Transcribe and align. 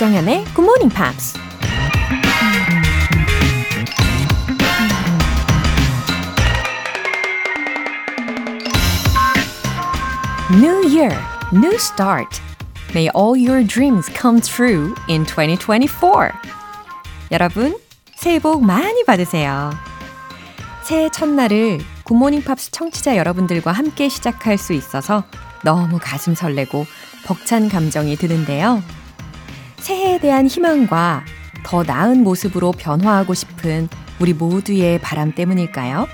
조정현의 0.00 0.44
Good 0.54 0.62
Morning 0.62 0.94
Pops. 0.94 1.38
New 10.52 10.88
Year, 10.88 11.14
New 11.52 11.74
Start. 11.74 12.40
May 12.94 13.10
all 13.14 13.38
your 13.38 13.62
dreams 13.62 14.10
come 14.18 14.40
true 14.40 14.94
in 15.06 15.26
2024. 15.26 16.32
여러분, 17.30 17.76
새해 18.14 18.38
복 18.38 18.64
많이 18.64 19.04
받으세요. 19.04 19.70
새해 20.82 21.10
첫날을 21.10 21.80
굿모닝 22.04 22.42
팝스 22.44 22.70
청취자 22.70 23.18
여러분들과 23.18 23.72
함께 23.72 24.08
시작할 24.08 24.56
수 24.56 24.72
있어서 24.72 25.24
너무 25.62 25.98
가슴 26.00 26.34
설레고 26.34 26.86
벅찬 27.26 27.68
감정이 27.68 28.16
드는데요. 28.16 28.82
새해에 29.80 30.18
대한 30.18 30.46
희망과 30.46 31.24
더 31.64 31.82
나은 31.82 32.22
모습으로 32.22 32.72
변화하고 32.72 33.34
싶은 33.34 33.88
우리 34.20 34.32
모두의 34.32 34.98
바람 35.00 35.32
때문일까요? 35.32 36.06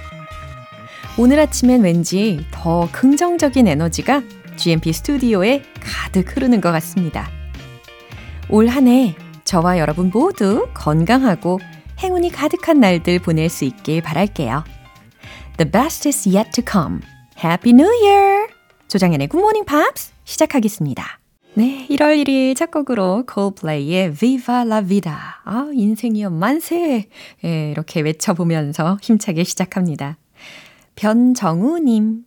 오늘 1.19 1.41
아침엔 1.41 1.83
왠지 1.83 2.47
더 2.51 2.89
긍정적인 2.92 3.66
에너지가 3.66 4.23
GMP 4.56 4.92
스튜디오에 4.92 5.62
가득 5.80 6.34
흐르는 6.37 6.61
것 6.61 6.73
같습니다. 6.73 7.29
올 8.48 8.69
한 8.69 8.87
해 8.87 9.16
저와 9.45 9.78
여러분 9.78 10.11
모두 10.12 10.69
건강하고 10.75 11.59
행운이 12.01 12.30
가득한 12.30 12.80
날들 12.80 13.20
보낼 13.20 13.48
수 13.48 13.64
있길 13.64 14.03
바랄게요. 14.03 14.64
The 15.56 15.70
best 15.70 16.08
is 16.08 16.28
yet 16.28 16.51
to 16.53 16.62
come. 16.70 17.01
Happy 17.42 17.73
New 17.73 17.89
Year! 18.05 18.48
조장현의 18.89 19.28
Good 19.28 19.41
Morning 19.41 19.67
Pops 19.67 20.12
시작하겠습니다. 20.25 21.19
네, 21.58 21.86
1월 21.88 22.22
1일 22.22 22.54
첫 22.54 22.70
곡으로 22.70 23.24
Coldplay의 23.32 24.12
Viva 24.12 24.56
la 24.56 24.86
Vida. 24.86 25.16
아, 25.42 25.70
인생이여 25.72 26.28
만세! 26.28 27.08
예, 27.46 27.70
이렇게 27.70 28.02
외쳐보면서 28.02 28.98
힘차게 29.00 29.42
시작합니다. 29.44 30.18
변정우님, 30.96 32.27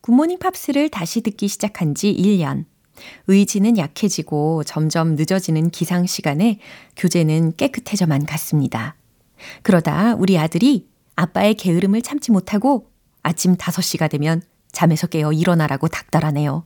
굿모닝 0.00 0.38
팝스를 0.38 0.88
다시 0.88 1.20
듣기 1.20 1.46
시작한 1.46 1.94
지 1.94 2.10
1년. 2.10 2.64
의지는 3.26 3.76
약해지고 3.76 4.64
점점 4.64 5.14
늦어지는 5.14 5.68
기상 5.68 6.06
시간에 6.06 6.58
교재는 6.96 7.56
깨끗해져만 7.58 8.24
갔습니다. 8.24 8.96
그러다 9.60 10.14
우리 10.14 10.38
아들이 10.38 10.88
아빠의 11.16 11.52
게으름을 11.56 12.00
참지 12.00 12.32
못하고 12.32 12.90
아침 13.22 13.56
5시가 13.56 14.08
되면 14.08 14.40
잠에서 14.72 15.06
깨어 15.06 15.34
일어나라고 15.34 15.88
닥달하네요. 15.88 16.64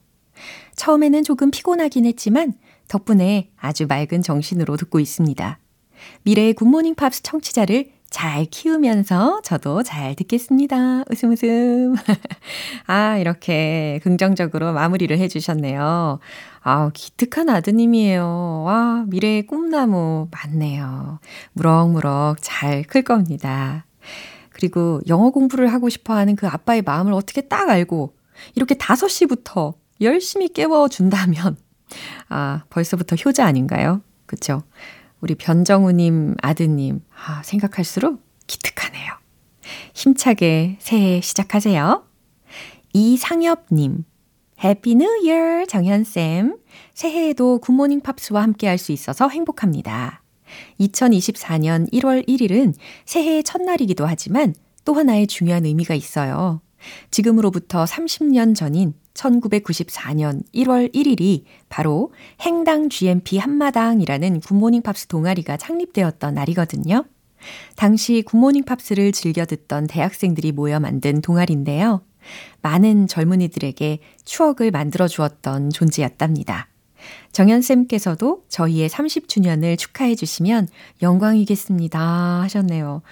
처음에는 0.76 1.22
조금 1.24 1.50
피곤하긴 1.50 2.06
했지만 2.06 2.54
덕분에 2.88 3.50
아주 3.56 3.86
맑은 3.86 4.22
정신으로 4.22 4.76
듣고 4.76 5.00
있습니다. 5.00 5.58
미래의 6.24 6.54
굿모닝 6.54 6.94
팝스 6.94 7.22
청취자를 7.22 7.92
잘 8.10 8.44
키우면서 8.44 9.40
저도 9.42 9.82
잘 9.82 10.14
듣겠습니다. 10.14 11.02
웃음 11.10 11.32
웃음. 11.32 11.96
아, 12.86 13.18
이렇게 13.18 13.98
긍정적으로 14.04 14.72
마무리를 14.72 15.18
해주셨네요. 15.18 16.20
아, 16.62 16.90
기특한 16.94 17.48
아드님이에요. 17.48 18.62
와, 18.66 19.04
미래의 19.08 19.46
꿈나무 19.46 20.28
맞네요. 20.30 21.18
무럭무럭 21.54 22.36
잘 22.40 22.84
클 22.84 23.02
겁니다. 23.02 23.84
그리고 24.50 25.00
영어 25.08 25.30
공부를 25.30 25.72
하고 25.72 25.88
싶어 25.88 26.14
하는 26.14 26.36
그 26.36 26.46
아빠의 26.46 26.82
마음을 26.82 27.12
어떻게 27.12 27.40
딱 27.40 27.68
알고 27.68 28.14
이렇게 28.54 28.76
5시부터 28.76 29.74
열심히 30.00 30.48
깨워준다면, 30.48 31.56
아, 32.28 32.64
벌써부터 32.70 33.16
효자 33.16 33.44
아닌가요? 33.46 34.02
그쵸? 34.26 34.62
우리 35.20 35.34
변정우님 35.34 36.36
아드님, 36.42 37.00
아, 37.26 37.42
생각할수록 37.42 38.20
기특하네요. 38.46 39.12
힘차게 39.94 40.76
새해 40.80 41.20
시작하세요. 41.20 42.04
이상엽님, 42.92 44.04
Happy 44.62 44.94
New 44.96 45.06
Year 45.24 45.64
정현쌤. 45.66 46.58
새해에도 46.94 47.58
굿모닝 47.58 48.00
팝스와 48.00 48.42
함께 48.42 48.66
할 48.68 48.78
수 48.78 48.92
있어서 48.92 49.28
행복합니다. 49.28 50.22
2024년 50.80 51.90
1월 51.92 52.26
1일은 52.28 52.74
새해의 53.06 53.42
첫날이기도 53.42 54.06
하지만 54.06 54.54
또 54.84 54.94
하나의 54.94 55.26
중요한 55.26 55.64
의미가 55.64 55.94
있어요. 55.94 56.60
지금으로부터 57.10 57.84
30년 57.84 58.54
전인 58.54 58.94
1994년 59.14 60.42
1월 60.54 60.92
1일이 60.94 61.44
바로 61.68 62.12
행당 62.40 62.88
GMP 62.88 63.38
한마당이라는 63.38 64.40
굿모닝 64.40 64.82
팝스 64.82 65.06
동아리가 65.06 65.56
창립되었던 65.56 66.34
날이거든요. 66.34 67.04
당시 67.76 68.22
굿모닝 68.22 68.64
팝스를 68.64 69.12
즐겨 69.12 69.44
듣던 69.44 69.86
대학생들이 69.86 70.52
모여 70.52 70.80
만든 70.80 71.20
동아리인데요. 71.20 72.02
많은 72.62 73.06
젊은이들에게 73.06 73.98
추억을 74.24 74.70
만들어 74.70 75.06
주었던 75.06 75.70
존재였답니다. 75.70 76.68
정현쌤께서도 77.32 78.44
저희의 78.48 78.88
30주년을 78.88 79.76
축하해 79.76 80.14
주시면 80.14 80.68
영광이겠습니다 81.02 82.00
하셨네요. 82.00 83.02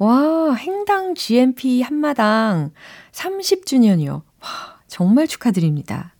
와, 0.00 0.54
행당 0.54 1.14
GMP 1.14 1.82
한마당 1.82 2.70
30주년이요. 3.12 4.22
와, 4.40 4.48
정말 4.86 5.28
축하드립니다. 5.28 6.14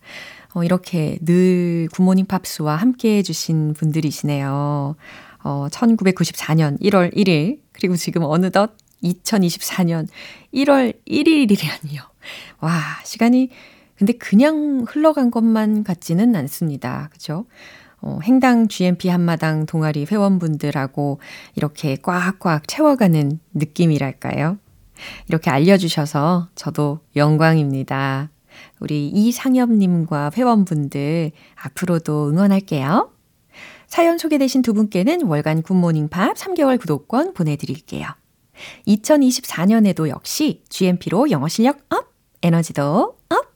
어, 0.53 0.63
이렇게 0.65 1.17
늘 1.23 1.89
굿모닝 1.91 2.27
팝스와 2.27 2.77
함께 2.77 3.17
해주신 3.17 3.73
분들이시네요. 3.73 4.97
어, 5.45 5.67
1994년 5.71 6.79
1월 6.83 7.17
1일, 7.17 7.61
그리고 7.73 7.97
지금 7.97 8.23
어느덧 8.25 8.77
2024년 9.03 10.09
1월 10.53 10.93
1일이라니요. 11.09 12.03
와, 12.61 12.81
시간이 13.07 13.49
근데 13.97 14.13
그냥 14.13 14.85
흘러간 14.87 15.31
것만 15.31 15.85
같지는 15.85 16.37
않습니다. 16.37 17.09
그죠? 17.13 17.47
어, 18.03 18.19
행당 18.23 18.69
GMP 18.69 19.09
한마당 19.09 19.67
동아리 19.67 20.07
회원분들하고 20.11 21.21
이렇게 21.55 21.97
꽉꽉 21.97 22.67
채워가는 22.67 23.41
느낌이랄까요? 23.55 24.59
이렇게 25.29 25.51
알려주셔서 25.51 26.49
저도 26.55 27.01
영광입니다. 27.17 28.31
우리 28.81 29.09
이상엽님과 29.09 30.33
회원분들 30.35 31.33
앞으로도 31.55 32.31
응원할게요. 32.31 33.11
사연 33.87 34.19
소개되신 34.19 34.63
두 34.63 34.73
분께는 34.73 35.25
월간 35.27 35.63
굿모닝 35.63 36.09
팝 36.09 36.37
3개월 36.37 36.79
구독권 36.81 37.35
보내드릴게요. 37.35 38.07
2024년에도 38.87 40.09
역시 40.09 40.63
GMP로 40.69 41.31
영어 41.31 41.49
실력 41.49 41.79
up, 41.91 42.13
에너지도 42.43 43.17
up! 43.29 43.55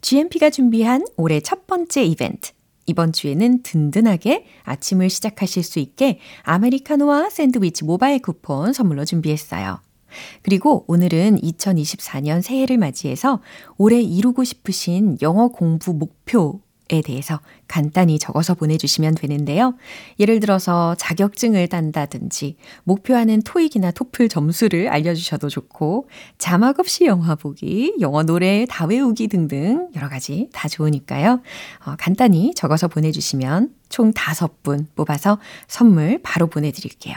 GMP가 0.00 0.50
준비한 0.50 1.04
올해 1.16 1.40
첫 1.40 1.66
번째 1.66 2.04
이벤트. 2.04 2.52
이번 2.86 3.12
주에는 3.12 3.62
든든하게 3.62 4.46
아침을 4.64 5.10
시작하실 5.10 5.62
수 5.62 5.78
있게 5.78 6.18
아메리카노와 6.42 7.30
샌드위치 7.30 7.84
모바일 7.84 8.20
쿠폰 8.20 8.72
선물로 8.72 9.04
준비했어요. 9.04 9.80
그리고 10.42 10.84
오늘은 10.86 11.40
2024년 11.40 12.40
새해를 12.40 12.78
맞이해서 12.78 13.40
올해 13.78 14.00
이루고 14.00 14.44
싶으신 14.44 15.18
영어 15.22 15.48
공부 15.48 15.92
목표 15.92 16.60
에 16.90 17.00
대해서 17.00 17.40
간단히 17.66 18.18
적어서 18.18 18.52
보내주시면 18.52 19.14
되는데요. 19.14 19.74
예를 20.20 20.38
들어서 20.38 20.94
자격증을 20.96 21.68
딴다든지 21.68 22.56
목표하는 22.84 23.40
토익이나 23.40 23.90
토플 23.90 24.28
점수를 24.28 24.88
알려주셔도 24.88 25.48
좋고 25.48 26.10
자막 26.36 26.78
없이 26.80 27.06
영화 27.06 27.36
보기, 27.36 27.94
영어 28.00 28.22
노래 28.22 28.66
다 28.68 28.84
외우기 28.84 29.28
등등 29.28 29.88
여러 29.96 30.10
가지 30.10 30.50
다 30.52 30.68
좋으니까요. 30.68 31.40
어, 31.86 31.94
간단히 31.98 32.52
적어서 32.54 32.86
보내주시면 32.86 33.70
총 33.88 34.12
5분 34.12 34.86
뽑아서 34.94 35.38
선물 35.66 36.20
바로 36.22 36.48
보내드릴게요. 36.48 37.16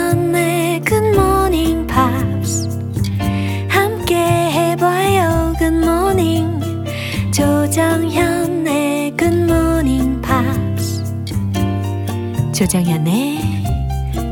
조정현의 12.61 13.41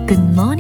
굿모 0.08 0.54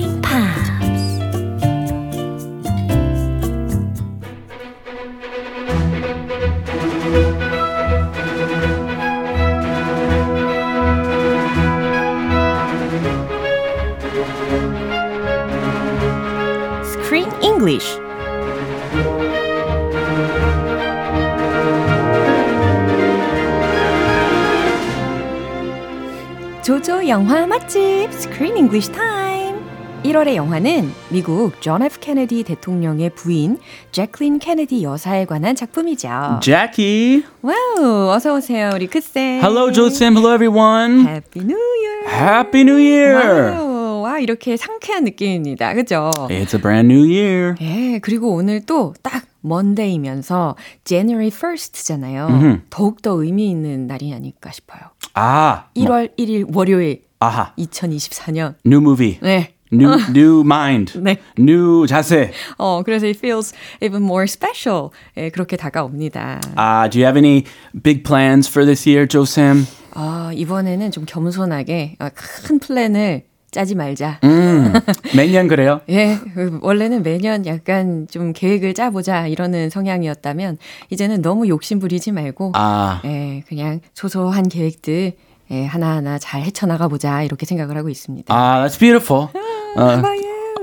조조 26.80 27.06
영화 27.10 27.46
맛집 27.46 28.10
Screen 28.14 28.56
English 28.56 28.90
Time. 28.94 29.60
1월의 30.04 30.36
영화는 30.36 30.90
미국 31.10 31.62
존 31.62 31.84
F 31.84 32.00
케네디 32.00 32.44
대통령의 32.44 33.10
부인 33.10 33.58
재클린 33.92 34.40
케네디 34.40 34.82
여사에 34.84 35.26
관한 35.26 35.58
작품이죠. 35.58 36.40
Jackie. 36.42 37.24
Wow, 37.42 38.10
어서 38.12 38.34
오세요, 38.34 38.70
우리 38.74 38.88
크쌤. 38.88 39.42
Hello, 39.42 39.70
쌤. 39.90 40.16
Hello, 40.16 40.34
everyone. 40.34 41.06
Happy 41.06 41.44
New 41.44 41.60
Year. 41.60 42.08
Happy 42.08 42.62
New 42.62 42.78
Year. 42.78 43.14
Wow, 43.58 44.02
와 44.04 44.20
이렇게 44.20 44.56
상쾌한 44.56 45.04
느낌입니다. 45.04 45.74
그죠? 45.74 46.12
It's 46.30 46.54
a 46.56 46.62
brand 46.62 46.90
new 46.90 47.06
year. 47.06 47.56
예, 47.60 48.00
그리고 48.00 48.34
오늘 48.34 48.66
또 48.66 48.94
딱 49.04 49.24
Monday면서 49.42 50.56
January 50.84 51.30
1st잖아요. 51.30 52.62
더욱더 52.70 53.12
의미 53.22 53.50
있는 53.50 53.88
날이 53.88 54.14
아닐까 54.14 54.52
싶어요. 54.52 54.82
Ah, 55.16 55.64
1월 55.76 56.16
1일 56.18 56.56
월요일 56.56 57.04
aha. 57.20 57.54
2024년. 57.58 58.56
New 58.66 58.80
movie. 58.82 59.20
네. 59.22 59.54
New 59.72 59.92
new 60.10 60.42
mind. 60.42 60.98
네. 61.00 61.18
New 61.38 61.86
자세. 61.86 62.32
어, 62.58 62.82
그래서 62.84 63.06
it 63.06 63.18
feels 63.20 63.54
even 63.82 64.04
more 64.04 64.24
special. 64.24 64.90
예, 65.18 65.30
그렇게 65.30 65.58
다가옵니다. 65.58 66.42
Uh, 66.58 66.90
do 66.90 67.00
you 67.00 67.06
have 67.06 67.18
any 67.18 67.46
big 67.84 68.04
plans 68.04 68.50
for 68.50 68.66
this 68.66 68.88
year, 68.88 69.08
Joe 69.08 69.26
Sam? 69.26 69.68
아, 69.94 70.32
이번에는 70.34 70.92
좀 70.92 71.06
겸손하게 71.06 71.98
어, 72.00 72.10
큰 72.16 72.60
플랜을 72.60 73.24
짜지 73.52 73.76
말자. 73.76 74.20
음, 74.24 74.74
매년 75.16 75.48
그래요? 75.48 75.82
예, 75.90 76.18
그 76.34 76.60
원래는 76.62 77.04
매년 77.04 77.46
약간 77.46 78.08
좀 78.10 78.34
계획을 78.34 78.74
짜보자 78.74 79.28
이러는 79.28 79.70
성향이었다면 79.70 80.58
이제는 80.90 81.22
너무 81.22 81.48
욕심 81.48 81.80
부리지 81.80 82.12
말고 82.12 82.52
아, 82.56 83.02
예, 83.06 83.44
그냥 83.48 83.80
소소한 83.94 84.48
계획들 84.50 85.14
예, 85.52 85.66
하나하나 85.66 86.20
잘 86.20 86.42
헤쳐나가 86.44 86.88
보자 86.88 87.24
이렇게 87.24 87.46
생각을 87.46 87.76
하고 87.76 87.90
있습니다. 87.90 88.34
아, 88.34 88.66
that's 88.68 88.78
beautiful. 88.80 89.30
어, 89.78 90.02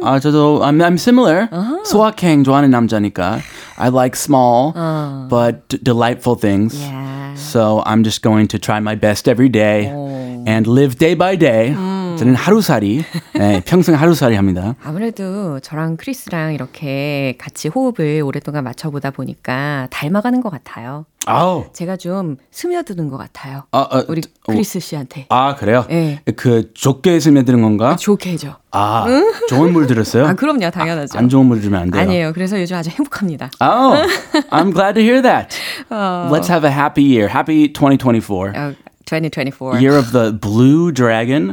아, 0.03 0.21
저도 0.21 0.61
I'm, 0.63 0.81
I'm 0.81 0.95
similar. 0.95 1.49
소확행 1.85 2.45
좋아하는 2.45 2.71
남자니까. 2.71 3.41
I 3.79 3.89
like 3.91 4.15
small 4.17 4.73
but 5.29 5.67
d- 5.69 5.79
delightful 5.83 6.39
things. 6.39 6.79
Yeah. 6.79 7.35
So 7.35 7.83
I'm 7.85 8.05
just 8.05 8.23
going 8.23 8.47
to 8.49 8.59
try 8.59 8.79
my 8.79 8.95
best 8.95 9.29
every 9.29 9.49
day 9.49 9.87
and 10.47 10.67
live 10.67 10.97
day 10.99 11.15
by 11.15 11.37
day. 11.37 11.75
저는 12.17 12.35
하루살이, 12.35 13.05
네, 13.35 13.63
평생 13.65 13.95
하루살이 13.95 14.37
합니다. 14.37 14.75
아무래도 14.83 15.61
저랑 15.61 15.97
크리스랑 15.97 16.55
이렇게 16.55 17.37
같이 17.39 17.69
호흡을 17.69 18.23
오랫동안 18.25 18.65
맞춰보다 18.65 19.11
보니까 19.11 19.89
닮아가는 19.91 20.41
것 20.41 20.51
같아요. 20.51 21.05
아우, 21.29 21.65
제가 21.73 21.97
좀 21.97 22.37
스며드는 22.53 23.09
것 23.09 23.17
같아요. 23.17 23.65
아, 23.73 23.89
아, 23.91 24.05
우리 24.09 24.21
어, 24.47 24.53
크리스 24.53 24.79
씨한테. 24.79 25.27
아 25.29 25.57
그래요? 25.57 25.85
네. 25.89 26.21
그 26.37 26.71
좁게 26.73 27.19
스며드는 27.19 27.63
건가? 27.63 27.97
좋게 27.97 28.31
해줘. 28.33 28.57
아, 28.71 29.07
좋은 29.49 29.73
물 29.73 29.87
들었어요? 29.89 30.27
아, 30.29 30.35
그럼요. 30.35 30.71
당연하죠. 30.71 31.19
안 31.19 31.29
좋은 31.29 31.47
물 31.47 31.61
들으면 31.61 31.83
안 31.83 31.91
돼요. 31.91 32.03
아니에요. 32.03 32.33
그래서 32.33 32.61
요즘 32.61 32.77
아주 32.77 32.91
행복합니다. 32.91 33.51
Oh, 33.61 34.07
I'm 34.51 34.73
glad 34.73 34.95
to 34.95 35.03
hear 35.03 35.21
that. 35.23 35.57
Let's 35.91 36.49
have 36.49 36.65
a 36.65 36.73
happy 36.73 37.03
year. 37.03 37.29
Happy 37.29 37.73
2024. 37.73 38.53
어, 38.55 38.75
2024. 39.06 39.80
Year 39.80 39.98
of 39.98 40.12
the 40.14 40.32
blue 40.32 40.92
dragon. 40.92 41.48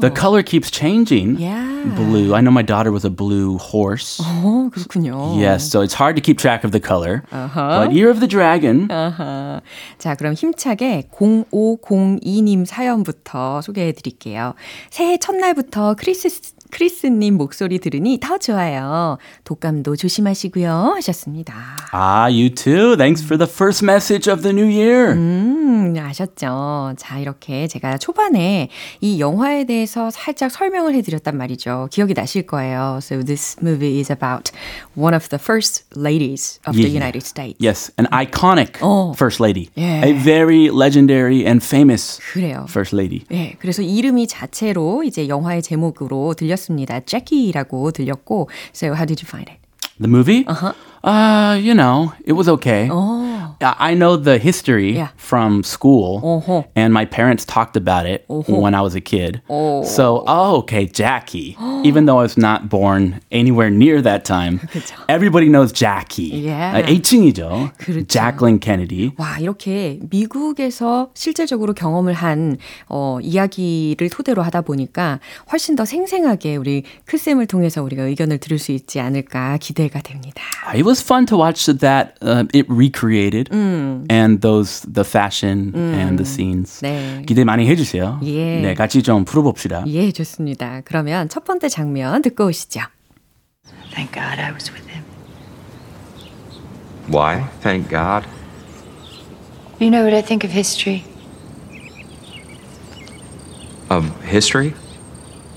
The 0.00 0.10
color 0.14 0.42
keeps 0.42 0.70
changing. 0.70 1.38
Yeah. 1.38 1.64
Blue. 1.96 2.34
I 2.34 2.40
know 2.42 2.50
my 2.50 2.62
daughter 2.62 2.92
was 2.92 3.04
a 3.04 3.10
blue 3.10 3.56
horse. 3.56 4.20
어, 4.22 4.68
그렇군요. 4.72 5.38
Yes, 5.40 5.64
so 5.70 5.80
it's 5.80 5.94
hard 5.94 6.16
to 6.16 6.20
keep 6.22 6.36
track 6.38 6.64
of 6.64 6.72
the 6.72 6.80
color. 6.80 7.22
But 7.30 7.92
Year 7.92 8.10
of 8.10 8.20
the 8.20 8.28
Dragon. 8.28 8.88
아하. 8.90 9.60
자, 9.98 10.14
그럼 10.16 10.34
힘차게 10.34 11.08
0502님 11.12 12.66
사연부터 12.66 13.62
소개해 13.62 13.92
드릴게요. 13.92 14.54
새해 14.90 15.16
첫날부터 15.18 15.94
크리스, 15.98 16.28
크리스님 16.70 17.36
목소리 17.38 17.78
들으니 17.78 18.18
더 18.20 18.36
좋아요. 18.38 19.16
독감도 19.44 19.96
조심하시고요. 19.96 20.92
하셨습니다. 20.96 21.54
Ah, 21.92 22.28
you 22.28 22.50
too. 22.50 22.96
Thanks 22.96 23.22
for 23.24 23.38
the 23.38 23.48
first 23.50 23.82
message 23.82 24.30
of 24.30 24.42
the 24.42 24.52
new 24.52 24.66
year. 24.68 25.12
음, 25.12 25.94
아셨죠? 25.98 26.91
자, 26.97 27.19
이렇게 27.19 27.67
제가 27.67 27.97
초반에 27.97 28.69
이 29.01 29.19
영화에 29.19 29.65
대해서 29.65 30.09
살짝 30.11 30.51
설명을 30.51 30.93
해드렸단 30.95 31.37
말이죠. 31.37 31.87
기억이 31.91 32.13
나실 32.13 32.45
거예요. 32.45 32.99
So 33.01 33.21
this 33.23 33.57
movie 33.61 33.99
is 33.99 34.11
about 34.11 34.51
one 34.95 35.13
of 35.15 35.29
the 35.29 35.39
first 35.41 35.83
ladies 35.95 36.59
of 36.67 36.75
the 36.75 36.83
Yeah. 36.89 36.95
United 36.97 37.25
States. 37.25 37.57
Yes, 37.59 37.91
an 37.97 38.07
iconic 38.11 38.77
Oh. 38.81 39.13
first 39.15 39.39
lady. 39.41 39.69
Yeah. 39.75 40.05
A 40.05 40.13
very 40.13 40.69
legendary 40.69 41.45
and 41.45 41.63
famous 41.63 42.19
그래요. 42.33 42.65
first 42.69 42.95
lady. 42.95 43.25
예, 43.31 43.55
그래서 43.59 43.81
이름이 43.81 44.27
자체로 44.27 45.03
이제 45.03 45.27
영화의 45.27 45.61
제목으로 45.61 46.33
들렸습니다. 46.35 46.99
제키라고 46.99 47.91
들렸고, 47.91 48.49
so 48.73 48.89
how 48.93 49.05
did 49.05 49.21
you 49.23 49.27
find 49.27 49.49
it? 49.49 49.59
The 49.99 50.09
movie? 50.09 50.43
Uh-huh. 50.47 50.73
Uh, 51.04 51.56
you 51.62 51.74
know, 51.74 52.12
it 52.26 52.32
was 52.32 52.48
okay. 52.48 52.88
어, 52.90 53.54
I 53.60 53.92
I 53.92 53.94
know 53.94 54.16
the 54.16 54.36
history 54.38 54.94
Yeah. 54.98 55.08
from 55.16 55.62
school, 55.62 56.20
어허. 56.22 56.64
and 56.74 56.92
my 56.92 57.04
parents 57.06 57.44
talked 57.46 57.76
about 57.76 58.04
it 58.06 58.24
when 58.28 58.74
I 58.74 58.82
was 58.82 58.94
a 58.96 59.00
kid. 59.00 59.40
So, 59.48 60.24
oh, 60.26 60.58
okay, 60.62 60.86
Jackie. 60.86 61.56
Even 61.84 62.06
though 62.06 62.18
I 62.18 62.22
was 62.22 62.36
not 62.36 62.68
born 62.68 63.20
anywhere 63.30 63.70
near 63.70 64.02
that 64.02 64.24
time, 64.24 64.60
everybody 65.08 65.48
knows 65.48 65.72
Jackie. 65.72 66.34
Yeah. 66.50 66.74
아, 66.74 66.80
애칭이죠. 66.88 67.70
그렇죠. 67.78 68.06
Jacqueline 68.08 68.58
Kennedy. 68.58 69.12
와, 69.18 69.38
이렇게 69.38 69.98
미국에서 70.10 71.10
실질적으로 71.14 71.74
경험을 71.74 72.12
한, 72.12 72.58
어, 72.88 73.18
이야기를 73.22 74.10
토대로 74.10 74.42
하다 74.42 74.62
보니까 74.62 75.20
훨씬 75.52 75.76
더 75.76 75.84
생생하게 75.84 76.56
우리 76.56 76.82
크쌤을 77.06 77.46
통해서 77.46 77.82
우리가 77.82 78.02
의견을 78.02 78.38
들을 78.38 78.58
수 78.58 78.72
있지 78.72 79.00
않을까 79.00 79.58
기대가 79.58 80.00
됩니다. 80.00 80.42
It 80.74 80.84
was 80.92 81.00
fun 81.02 81.26
to 81.26 81.36
watch 81.36 81.66
that 81.66 82.18
uh, 82.20 82.44
it 82.52 82.66
recreated 82.68 83.48
and 83.52 84.40
those 84.40 84.82
the 84.82 85.04
fashion 85.04 85.72
and 85.74 86.18
the 86.18 86.24
scenes. 86.24 86.80
네. 86.82 87.22
기대 87.26 87.44
많이 87.44 87.66
해주세요. 87.66 88.20
예. 88.22 88.60
네, 88.60 88.74
같이 88.74 89.02
좀 89.02 89.24
풀어봅시다. 89.24 89.84
예, 89.88 90.12
좋습니다. 90.12 90.82
그러면 90.84 91.28
첫 91.28 91.44
번째 91.44 91.68
장면 91.68 92.22
듣고 92.22 92.46
오시죠. 92.46 92.80
Thank 93.94 94.12
God 94.12 94.38
I 94.40 94.52
was 94.52 94.70
with 94.70 94.86
him. 94.88 95.04
Why? 97.10 97.44
Thank 97.62 97.88
God. 97.88 98.26
You 99.80 99.90
know 99.90 100.02
what 100.02 100.14
I 100.14 100.22
think 100.22 100.44
of 100.44 100.52
history? 100.52 101.04
Of 103.88 104.04
history? 104.24 104.74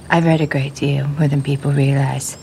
I've 0.09 0.25
read 0.25 0.41
a 0.41 0.47
great 0.47 0.75
deal, 0.75 1.07
more 1.17 1.27
than 1.27 1.41
people 1.41 1.71
realize. 1.71 2.37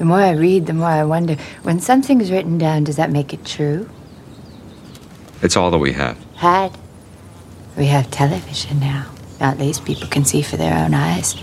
The 0.00 0.04
more 0.04 0.20
I 0.20 0.32
read, 0.32 0.66
the 0.66 0.74
more 0.74 0.88
I 0.88 1.04
wonder 1.04 1.36
when 1.62 1.80
something's 1.80 2.30
written 2.30 2.58
down, 2.58 2.84
does 2.84 2.96
that 2.96 3.10
make 3.10 3.32
it 3.32 3.44
true? 3.44 3.88
It's 5.42 5.56
all 5.56 5.70
that 5.70 5.78
we 5.78 5.92
have. 5.92 6.18
Had. 6.36 6.76
We 7.76 7.86
have 7.86 8.10
television 8.10 8.80
now. 8.80 9.06
At 9.40 9.58
least 9.58 9.84
people 9.84 10.08
can 10.08 10.24
see 10.24 10.42
for 10.42 10.56
their 10.56 10.74
own 10.74 10.94
eyes. 10.94 11.36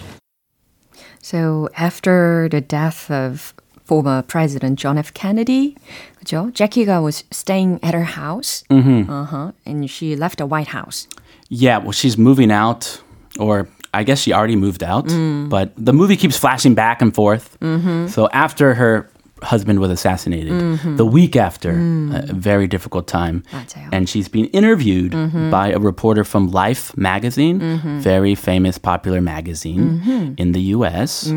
So 1.21 1.69
after 1.77 2.49
the 2.49 2.61
death 2.61 3.09
of 3.09 3.53
former 3.85 4.21
President 4.21 4.79
John 4.79 4.97
F. 4.97 5.13
Kennedy, 5.13 5.75
그죠? 6.19 6.51
Jackie가 6.53 7.01
was 7.01 7.23
staying 7.31 7.79
at 7.83 7.93
her 7.93 8.03
house. 8.03 8.63
Uh-huh. 8.69 9.51
And 9.65 9.89
she 9.89 10.15
left 10.15 10.39
the 10.39 10.45
White 10.45 10.69
House. 10.69 11.07
Yeah, 11.49 11.77
well, 11.77 11.91
she's 11.91 12.17
moving 12.17 12.51
out, 12.51 13.01
or 13.39 13.67
I 13.97 14.03
guess 14.03 14.19
she 14.19 14.33
already 14.33 14.55
moved 14.55 14.81
out, 14.83 15.05
Mm. 15.07 15.49
but 15.49 15.71
the 15.77 15.93
movie 15.93 16.17
keeps 16.17 16.37
flashing 16.37 16.73
back 16.73 17.01
and 17.01 17.13
forth. 17.13 17.57
Mm-hmm. 17.61 18.07
So 18.07 18.27
after 18.33 18.73
her 18.73 19.07
husband 19.43 19.77
was 19.83 19.91
assassinated, 19.91 20.55
the 20.97 21.05
week 21.05 21.35
after, 21.35 21.71
a 22.15 22.31
very 22.33 22.65
difficult 22.65 23.05
time. 23.07 23.43
Mm. 23.43 23.51
맞아요. 23.51 23.83
Mm-hmm. 23.85 23.93
And 23.93 24.07
she's 24.09 24.29
being 24.31 24.47
interviewed 24.55 25.11
by 25.51 25.67
a 25.69 25.77
reporter 25.77 26.23
from 26.23 26.47
Life 26.49 26.95
magazine, 26.97 27.59
very 28.01 28.33
famous, 28.35 28.79
popular 28.79 29.19
magazine 29.21 29.99
Mm-hmm. 30.01 30.33
in 30.41 30.53
the 30.53 30.73
US. 30.79 31.29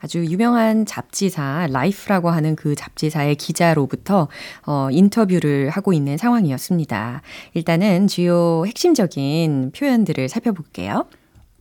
아주 0.00 0.24
유명한 0.24 0.86
잡지사 0.86 1.68
라이프라고 1.70 2.30
하는 2.30 2.56
그 2.56 2.74
잡지사의 2.74 3.36
기자로부터 3.36 4.26
어, 4.66 4.88
인터뷰를 4.90 5.70
하고 5.70 5.92
있는 5.92 6.16
상황이었습니다. 6.16 7.20
일단은 7.54 8.08
주요 8.08 8.64
핵심적인 8.66 9.70
표현들을 9.76 10.28
살펴볼게요. 10.28 11.04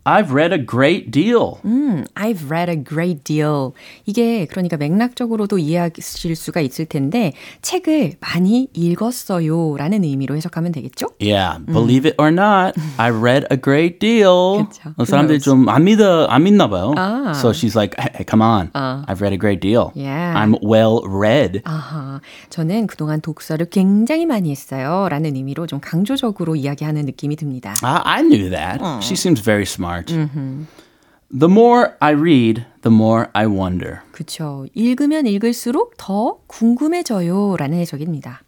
I've 0.07 0.31
read 0.31 0.53
a 0.53 0.65
great 0.65 1.11
deal. 1.11 1.59
음, 1.65 2.05
I've 2.15 2.45
read 2.49 2.69
a 2.71 2.81
great 2.81 3.25
deal. 3.25 3.71
이게 4.05 4.45
그러니까 4.45 4.77
맥락적으로도 4.77 5.57
이해하실 5.59 6.33
수가 6.37 6.61
있을 6.61 6.85
텐데 6.85 7.33
책을 7.61 8.13
많이 8.21 8.69
읽었어요 8.73 9.75
라는 9.75 10.05
의미로 10.05 10.37
해석하면 10.37 10.71
되겠죠? 10.71 11.07
Yeah, 11.19 11.59
believe 11.65 12.07
it 12.07 12.15
or 12.17 12.29
not, 12.31 12.79
I 12.95 13.09
read 13.11 13.47
a 13.51 13.57
great 13.61 13.99
deal. 13.99 14.63
그쵸. 14.69 14.93
어, 14.95 15.03
사람들이 15.03 15.39
Who 15.39 15.43
knows? 15.43 15.65
좀 15.65 15.67
안 15.67 15.83
믿어 15.83 16.27
안 16.27 16.43
믿나 16.43 16.69
봐요. 16.69 16.93
아. 16.95 17.33
So 17.35 17.49
she's 17.51 17.75
like, 17.75 17.93
hey, 17.99 18.23
come 18.25 18.41
on, 18.41 18.71
I've 19.09 19.19
read 19.19 19.33
a 19.33 19.37
great 19.37 19.59
deal. 19.59 19.91
Yeah. 19.93 20.39
I'm 20.39 20.55
well 20.63 21.01
read. 21.05 21.59
아하, 21.65 22.21
저는 22.49 22.87
그동안 22.87 23.19
독서를 23.19 23.65
굉장히 23.69 24.25
많이 24.25 24.51
했어요 24.51 25.09
라는 25.09 25.35
의미로 25.35 25.67
좀 25.67 25.81
강조적으로 25.81 26.55
이야기하는 26.55 27.03
느낌이 27.03 27.35
듭니다. 27.35 27.73
I, 27.83 28.01
I 28.05 28.21
knew 28.23 28.49
that. 28.51 28.79
She 29.03 29.17
seems 29.17 29.41
very 29.43 29.63
smart. 29.65 29.90
The 30.04 31.50
more 31.50 31.92
I 32.00 32.12
read, 32.12 32.64
the 32.82 32.94
more 32.94 33.26
I 33.32 33.46
wonder. 33.46 34.00
그쵸. 34.12 34.66
읽으면 34.74 35.26
읽을수록 35.26 35.94
더 35.96 36.38
궁금해져요 36.46 37.56
라는 37.56 37.78
해석입니다. 37.78 38.42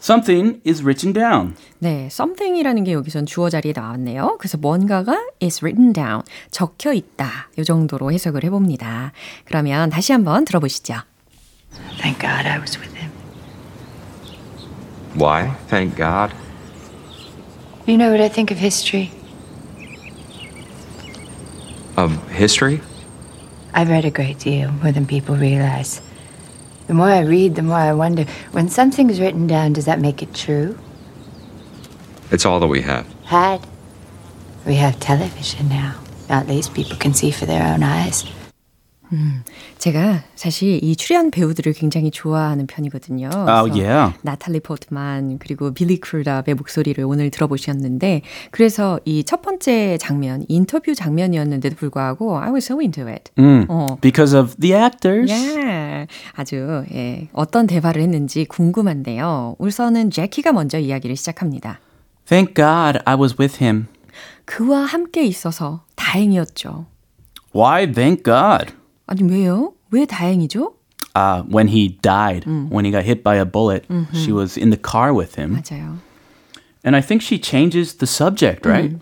Something 0.00 0.60
is 0.66 0.82
written 0.82 1.12
down. 1.12 1.54
네, 1.78 2.06
something이라는 2.10 2.82
게 2.82 2.92
여기선 2.92 3.24
주어 3.24 3.48
자리에 3.50 3.72
나왔네요. 3.76 4.36
그래서 4.40 4.58
뭔가가 4.58 5.12
is 5.40 5.62
written 5.62 5.92
down, 5.92 6.22
적혀 6.50 6.92
있다. 6.92 7.50
이 7.56 7.62
정도로 7.62 8.10
해석을 8.10 8.42
해봅니다. 8.42 9.12
그러면 9.44 9.90
다시 9.90 10.12
한번 10.12 10.44
들어보시죠. 10.44 10.94
Thank 12.00 12.18
God 12.20 12.48
I 12.48 12.58
was 12.58 12.76
with 12.78 12.96
him. 12.96 13.12
Why? 15.14 15.54
Thank 15.68 15.96
God. 15.96 16.34
You 17.86 17.96
know 17.96 18.10
what 18.10 18.20
I 18.20 18.28
think 18.28 18.50
of 18.50 18.58
history? 18.60 19.10
Of 21.96 22.30
history? 22.30 22.80
I've 23.74 23.88
read 23.88 24.04
a 24.04 24.10
great 24.10 24.38
deal, 24.38 24.70
more 24.70 24.92
than 24.92 25.06
people 25.06 25.36
realize. 25.36 26.00
The 26.86 26.94
more 26.94 27.08
I 27.08 27.20
read, 27.20 27.54
the 27.54 27.62
more 27.62 27.76
I 27.76 27.92
wonder 27.92 28.24
when 28.52 28.68
something's 28.68 29.20
written 29.20 29.46
down, 29.46 29.72
does 29.72 29.84
that 29.84 30.00
make 30.00 30.22
it 30.22 30.34
true? 30.34 30.78
It's 32.30 32.44
all 32.44 32.60
that 32.60 32.66
we 32.66 32.82
have. 32.82 33.06
Had. 33.24 33.66
We 34.66 34.76
have 34.76 34.98
television 35.00 35.68
now. 35.68 36.00
At 36.28 36.48
least 36.48 36.74
people 36.74 36.96
can 36.96 37.14
see 37.14 37.30
for 37.30 37.46
their 37.46 37.62
own 37.62 37.82
eyes. 37.82 38.24
제가 39.78 40.22
사실 40.34 40.82
이 40.82 40.94
출연 40.96 41.30
배우들을 41.30 41.72
굉장히 41.72 42.10
좋아하는 42.10 42.66
편이거든요. 42.66 43.30
Oh, 43.32 43.70
그래서 43.70 43.88
yeah. 43.88 44.18
나탈리 44.22 44.60
포트만 44.60 45.38
그리고 45.38 45.72
빌리 45.74 45.98
크루답의 45.98 46.54
목소리를 46.54 47.02
오늘 47.04 47.30
들어보셨는데 47.30 48.22
그래서 48.50 49.00
이 49.04 49.22
첫 49.24 49.40
번째 49.42 49.98
장면 49.98 50.44
인터뷰 50.48 50.94
장면이었는데도 50.94 51.76
불구하고 51.76 52.38
I 52.38 52.50
was 52.50 52.64
so 52.66 52.80
into 52.80 53.06
it. 53.08 53.30
어. 53.68 53.98
Because 54.00 54.38
of 54.38 54.56
the 54.60 54.74
actors. 54.74 55.32
예, 55.32 56.06
아주 56.34 56.84
예, 56.92 57.28
어떤 57.32 57.66
대화를 57.66 58.02
했는지 58.02 58.44
궁금한데요. 58.44 59.56
우선은 59.58 60.10
제키가 60.10 60.52
먼저 60.52 60.78
이야기를 60.78 61.16
시작합니다. 61.16 61.80
Thank 62.26 62.54
God 62.54 63.00
I 63.04 63.16
was 63.16 63.36
with 63.38 63.62
him. 63.64 63.86
그와 64.44 64.80
함께 64.80 65.24
있어서 65.24 65.84
다행이었죠. 65.96 66.86
Why 67.54 67.90
thank 67.90 68.22
God? 68.24 68.74
아니 69.06 69.22
왜요? 69.22 69.72
왜 69.90 70.06
다행이죠? 70.06 70.74
Uh, 71.14 71.42
when 71.50 71.68
he 71.68 71.98
died, 72.00 72.46
when 72.70 72.86
he 72.86 72.90
got 72.90 73.04
hit 73.04 73.22
by 73.22 73.36
a 73.36 73.44
bullet, 73.44 73.84
she 74.14 74.32
was 74.32 74.56
in 74.56 74.70
the 74.70 74.80
car 74.80 75.12
with 75.12 75.36
him. 75.38 75.60
맞아요. 75.60 75.98
And 76.84 76.96
I 76.96 77.02
think 77.02 77.22
she 77.22 77.38
changes 77.38 77.98
the 77.98 78.06
subject, 78.06 78.64
right? 78.64 78.96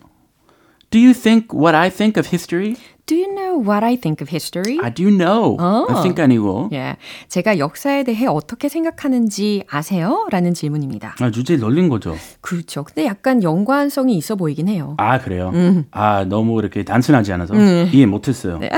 Do 0.91 0.99
you 0.99 1.15
think 1.15 1.55
what 1.55 1.77
I 1.77 1.89
think 1.89 2.19
of 2.19 2.27
history? 2.27 2.77
Do 3.07 3.15
you 3.15 3.33
know 3.33 3.57
what 3.59 3.85
I 3.85 3.97
think 3.97 4.21
of 4.21 4.29
history? 4.29 4.79
I 4.83 4.91
do 4.91 5.09
know. 5.11 5.57
I 5.61 6.03
think 6.03 6.21
아니고. 6.21 6.71
예, 6.73 6.97
제가 7.29 7.59
역사에 7.59 8.03
대해 8.03 8.27
어떻게 8.27 8.69
생각하는지 8.69 9.65
아세요? 9.69 10.27
라는 10.31 10.53
질문입니다. 10.53 11.15
아, 11.21 11.31
주제 11.31 11.57
놀린 11.57 11.89
거죠. 11.89 12.17
그렇죠. 12.41 12.83
근데 12.85 13.07
약간 13.07 13.43
연관성이 13.43 14.17
있어 14.17 14.35
보이긴 14.35 14.69
해요. 14.69 14.95
아, 14.99 15.19
그래요? 15.19 15.53
아, 15.93 16.25
너무 16.25 16.59
이렇게 16.59 16.85
단순하지 16.85 17.33
않아서 17.33 17.55
이해 17.93 18.07
못 18.07 18.27
했어요. 18.29 18.59
Uh, 18.61 18.69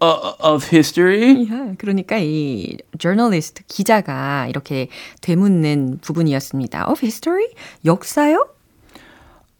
of 0.00 0.66
history? 0.70 1.46
야, 1.50 1.74
그러니까 1.78 2.18
이 2.18 2.76
journalist 2.98 3.62
기자가 3.66 4.46
이렇게 4.48 4.88
되묻는 5.20 5.98
부분이었습니다. 6.00 6.88
Of 6.88 7.00
history? 7.04 7.48
역사요? 7.84 8.48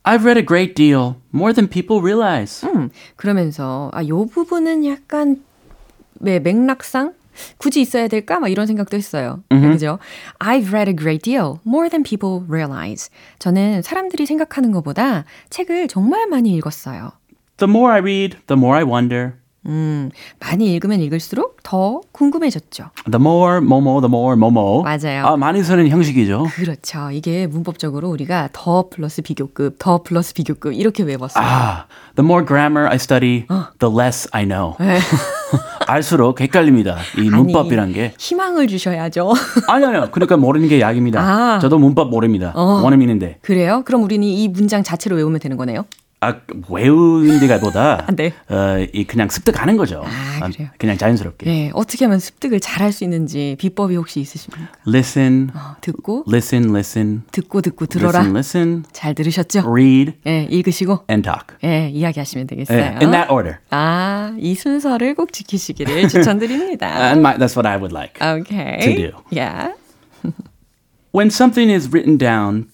I've 0.04 0.22
read 0.24 0.38
a 0.38 0.44
great 0.44 0.74
deal, 0.74 1.14
more 1.32 1.54
than 1.54 1.68
people 1.68 2.02
realize. 2.02 2.68
음, 2.68 2.90
그러면서 3.16 3.90
아, 3.94 4.06
요 4.06 4.26
부분은 4.26 4.84
약간 4.84 5.42
왜 6.20 6.38
맥락상 6.38 7.14
굳이 7.58 7.80
있어야 7.80 8.06
될까? 8.08 8.38
막 8.38 8.48
이런 8.48 8.66
생각도 8.66 8.96
했어요. 8.96 9.42
그죠? 9.48 9.98
I've 10.38 10.68
read 10.68 10.88
a 10.88 10.94
great 10.96 11.22
deal, 11.24 11.58
more 11.66 11.88
than 11.88 12.02
people 12.04 12.44
realize. 12.48 13.10
저는 13.40 13.82
사람들이 13.82 14.26
생각하는 14.26 14.70
것보다 14.72 15.24
책을 15.50 15.88
정말 15.88 16.28
많이 16.28 16.54
읽었어요. 16.54 17.10
The 17.56 17.68
more 17.68 17.92
I 17.92 17.98
read, 18.00 18.38
the 18.46 18.56
more 18.58 18.76
I 18.76 18.84
wonder. 18.84 19.34
음, 19.66 20.11
많이 20.40 20.73
읽으면 20.73 21.00
읽을수록 21.00 21.62
더 21.62 22.00
궁금해졌죠. 22.12 22.90
The 23.11 23.21
more 23.21 23.61
뭐뭐, 23.61 24.00
the 24.00 24.11
more 24.11 24.37
뭐뭐. 24.38 24.83
맞아요. 24.83 25.26
아, 25.26 25.37
많이 25.37 25.62
쓰는 25.62 25.88
형식이죠. 25.88 26.47
그렇죠. 26.54 27.11
이게 27.11 27.47
문법적으로 27.47 28.11
우리가 28.11 28.50
더 28.52 28.88
플러스 28.90 29.23
비교급, 29.23 29.76
더 29.78 30.02
플러스 30.02 30.35
비교급 30.35 30.75
이렇게 30.75 31.02
외웠어요. 31.02 31.44
아, 31.44 31.87
the 32.16 32.26
more 32.26 32.44
grammar 32.47 32.88
I 32.88 32.97
study, 32.97 33.47
the 33.78 33.94
less 33.94 34.28
I 34.33 34.44
know. 34.44 34.75
알수록 35.87 36.40
헷갈립니다. 36.40 36.97
이 37.18 37.28
문법이란 37.30 37.92
게. 37.92 38.14
희망을 38.18 38.66
주셔야죠. 38.66 39.33
아니, 39.68 39.85
아니요. 39.85 40.09
그러니까 40.12 40.37
모르는 40.37 40.68
게 40.68 40.80
약입니다. 40.80 41.21
아. 41.21 41.59
저도 41.59 41.78
문법 41.78 42.11
모릅니다. 42.11 42.52
원어민인데. 42.54 43.38
그래요? 43.42 43.83
그럼 43.85 44.02
우리는 44.02 44.26
이 44.26 44.49
문장 44.49 44.83
자체로 44.83 45.16
외우면 45.16 45.40
되는 45.40 45.56
거네요? 45.56 45.85
아, 46.25 46.40
외우는데가보다 46.71 48.07
네. 48.16 48.33
어, 48.49 48.85
이 48.93 49.04
그냥 49.04 49.28
습득하는 49.28 49.76
거죠. 49.76 50.02
아, 50.04 50.49
그래요? 50.49 50.69
그냥 50.78 50.97
자연스럽게. 50.97 51.47
네, 51.47 51.71
어떻게 51.75 52.04
하면 52.04 52.19
습득을 52.19 52.61
잘 52.61 52.85
할 52.85 52.93
수 52.93 53.02
있는지 53.04 53.57
비법이 53.59 53.97
혹시 53.97 54.21
있으십니까? 54.21 54.69
Listen, 54.87 55.50
어, 55.54 55.76
듣고, 55.81 56.25
listen, 56.28 56.69
listen, 56.71 57.23
듣고, 57.33 57.61
듣고, 57.62 57.87
들어라. 57.87 58.21
listen, 58.21 58.37
listen, 58.37 58.85
잘 58.93 59.14
들으셨죠? 59.14 59.61
read, 59.66 60.12
예, 60.26 60.47
읽으시고, 60.50 61.04
and 61.11 61.23
talk. 61.28 61.57
예, 61.64 61.88
이야기하시면 61.88 62.47
되겠어요. 62.47 62.78
예, 62.78 62.83
in 63.00 63.11
that 63.11 63.33
order. 63.33 63.59
아, 63.71 64.35
이 64.38 64.54
순서를 64.54 65.14
꼭 65.14 65.33
지키시기를 65.33 66.09
추천드립니다. 66.09 66.87
And 67.07 67.21
my, 67.21 67.37
that's 67.38 67.57
what 67.57 67.66
I 67.66 67.76
would 67.76 67.93
like. 67.95 68.21
okay. 68.21 68.78
to 68.81 68.95
do. 68.95 69.16
Yeah. 69.31 69.73
When 71.12 71.31
something 71.31 71.71
is 71.71 71.88
written 71.93 72.19
down, 72.19 72.66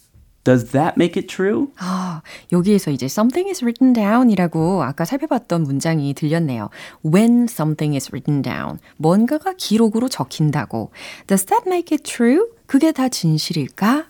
does 0.45 0.73
that 0.73 0.95
make 0.97 1.21
it 1.21 1.27
true? 1.27 1.69
아, 1.79 2.23
여기에서 2.53 2.91
이제 2.91 3.07
something 3.07 3.49
is 3.49 3.63
written 3.63 3.93
down이라고 3.93 4.83
아까 4.83 5.05
살펴봤던 5.05 5.63
문장이 5.63 6.15
들렸네요. 6.15 6.71
When 7.05 7.45
something 7.45 7.95
is 7.95 8.11
written 8.13 8.43
down. 8.43 8.79
뭔가가 8.97 9.55
기록으로 9.57 10.09
적힌다고. 10.09 10.91
Does 11.27 11.45
that 11.47 11.65
make 11.67 11.95
it 11.95 12.03
true? 12.05 12.49
그게 12.67 12.93
다 12.93 13.09
진실일까? 13.09 14.07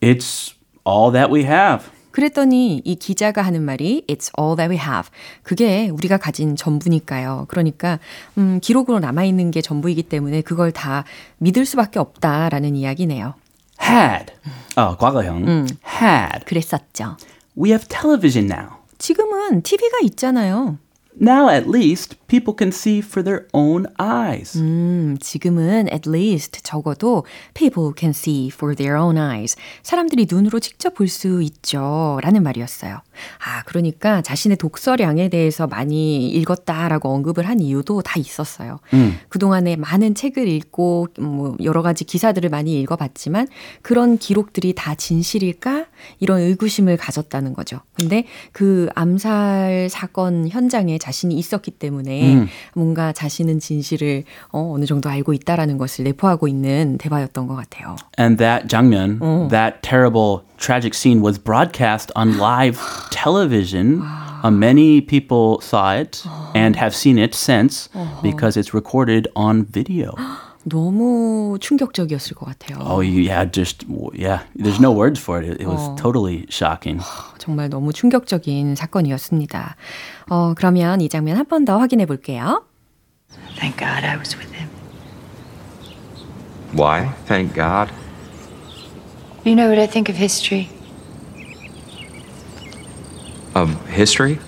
It's 0.00 0.54
all 0.86 1.12
that 1.12 1.32
we 1.32 1.42
have. 1.42 1.84
그랬더니 2.10 2.82
이 2.84 2.96
기자가 2.96 3.42
하는 3.42 3.62
말이 3.62 4.04
It's 4.08 4.30
all 4.36 4.56
that 4.56 4.70
we 4.70 4.76
have. 4.76 5.08
그게 5.42 5.88
우리가 5.88 6.16
가진 6.16 6.56
전부니까요. 6.56 7.44
그러니까 7.48 8.00
음, 8.38 8.58
기록으로 8.60 8.98
남아 8.98 9.24
있는 9.24 9.50
게 9.52 9.60
전부이기 9.60 10.04
때문에 10.04 10.40
그걸 10.40 10.72
다 10.72 11.04
믿을 11.38 11.64
수밖에 11.64 12.00
없다라는 12.00 12.74
이야기네요. 12.74 13.34
Had. 13.88 14.32
어, 14.76 14.96
과거형. 14.96 15.66
Had. 15.84 16.44
그랬었죠. 16.44 17.16
We 17.56 17.70
have 17.70 17.88
television 17.88 18.46
now. 18.46 18.78
지금은 18.98 19.62
TV가 19.62 19.98
있잖아요. 20.02 20.78
Now 21.20 21.48
at 21.48 21.66
least 21.68 22.16
people 22.28 22.54
can 22.56 22.68
see 22.68 22.98
for 22.98 23.24
their 23.24 23.46
own 23.52 23.86
eyes. 24.00 24.56
음, 24.58 25.16
지금은 25.20 25.88
at 25.92 26.08
least 26.08 26.62
적어도 26.62 27.24
people 27.54 27.92
can 27.98 28.10
see 28.10 28.50
for 28.52 28.76
their 28.76 28.96
own 28.96 29.16
eyes. 29.18 29.56
사람들이 29.82 30.26
눈으로 30.30 30.60
직접 30.60 30.94
볼 30.94 31.08
수 31.08 31.42
있죠. 31.42 32.20
라는 32.22 32.42
말이었어요. 32.42 33.00
아, 33.44 33.62
그러니까 33.64 34.20
자신의 34.20 34.58
독서량에 34.58 35.30
대해서 35.30 35.66
많이 35.66 36.28
읽었다라고 36.28 37.08
언급을 37.08 37.48
한 37.48 37.60
이유도 37.60 38.02
다 38.02 38.20
있었어요. 38.20 38.78
그동안에 39.30 39.76
많은 39.76 40.14
책을 40.14 40.46
읽고 40.46 41.08
뭐 41.18 41.56
여러 41.62 41.80
가지 41.80 42.04
기사들을 42.04 42.50
많이 42.50 42.78
읽어봤지만 42.82 43.48
그런 43.80 44.18
기록들이 44.18 44.74
다 44.74 44.94
진실일까? 44.94 45.86
이런 46.20 46.40
의구심을 46.40 46.98
가졌다는 46.98 47.54
거죠. 47.54 47.80
근데 47.94 48.24
그 48.52 48.88
암살 48.94 49.88
사건 49.90 50.48
현장에 50.48 50.98
자신이 50.98 51.34
있었기 51.34 51.70
때문에 51.72 52.17
뭔가 52.73 53.11
자신은 53.13 53.59
진실을 53.59 54.23
어, 54.51 54.73
어느 54.73 54.85
정도 54.85 55.09
알고 55.09 55.33
있다라는 55.33 55.77
것을 55.77 56.03
내포하고 56.05 56.47
있는 56.47 56.97
대화였던 56.97 57.47
것 57.47 57.55
같아요. 57.55 57.95
And 58.17 58.37
that 58.37 58.67
장면, 58.67 59.19
that 59.49 59.81
terrible 59.81 60.41
tragic 60.57 60.93
scene 60.93 61.21
was 61.21 61.37
broadcast 61.37 62.11
on 62.15 62.37
live 62.37 62.79
television 63.11 64.01
Uh, 64.43 64.51
many 64.51 64.99
people 64.99 65.61
saw 65.61 65.93
it 65.93 66.21
and 66.53 66.75
have 66.75 66.93
seen 66.93 67.17
it 67.17 67.33
since 67.33 67.87
because 68.21 68.57
it's 68.57 68.73
recorded 68.73 69.25
on 69.37 69.63
video. 69.63 70.15
너무 70.68 71.58
충격적이었을 71.60 72.34
것 72.36 72.46
같아요. 72.46 72.78
Oh, 72.80 73.00
yeah, 73.02 73.44
just, 73.50 73.86
yeah, 74.14 74.44
there's 74.56 74.78
no 74.80 74.92
words 74.92 75.20
for 75.20 75.42
it. 75.42 75.60
It, 75.60 75.66
was 75.66 75.80
totally 76.00 76.46
shocking. 76.50 77.00
정말 77.38 77.68
너무 77.70 77.92
충격적인 77.92 78.74
사건이었습니다. 78.76 79.76
어, 80.28 80.54
그러면 80.54 81.00
이 81.00 81.08
장면 81.08 81.36
한 81.36 81.46
번 81.46 81.64
더 81.64 81.78
확인해 81.78 82.06
볼게요. 82.06 82.64
Thank 83.58 83.78
God 83.78 84.04
I 84.06 84.16
was 84.16 84.36
with 84.36 84.52
him. 84.54 84.68
Why? 86.74 87.08
Thank 87.26 87.54
God. 87.54 87.90
You 89.44 89.54
know 89.56 89.68
what 89.68 89.78
I 89.80 89.86
think 89.86 90.08
of 90.10 90.16
history? 90.16 90.68
Of 93.54 93.70
history? 93.88 94.38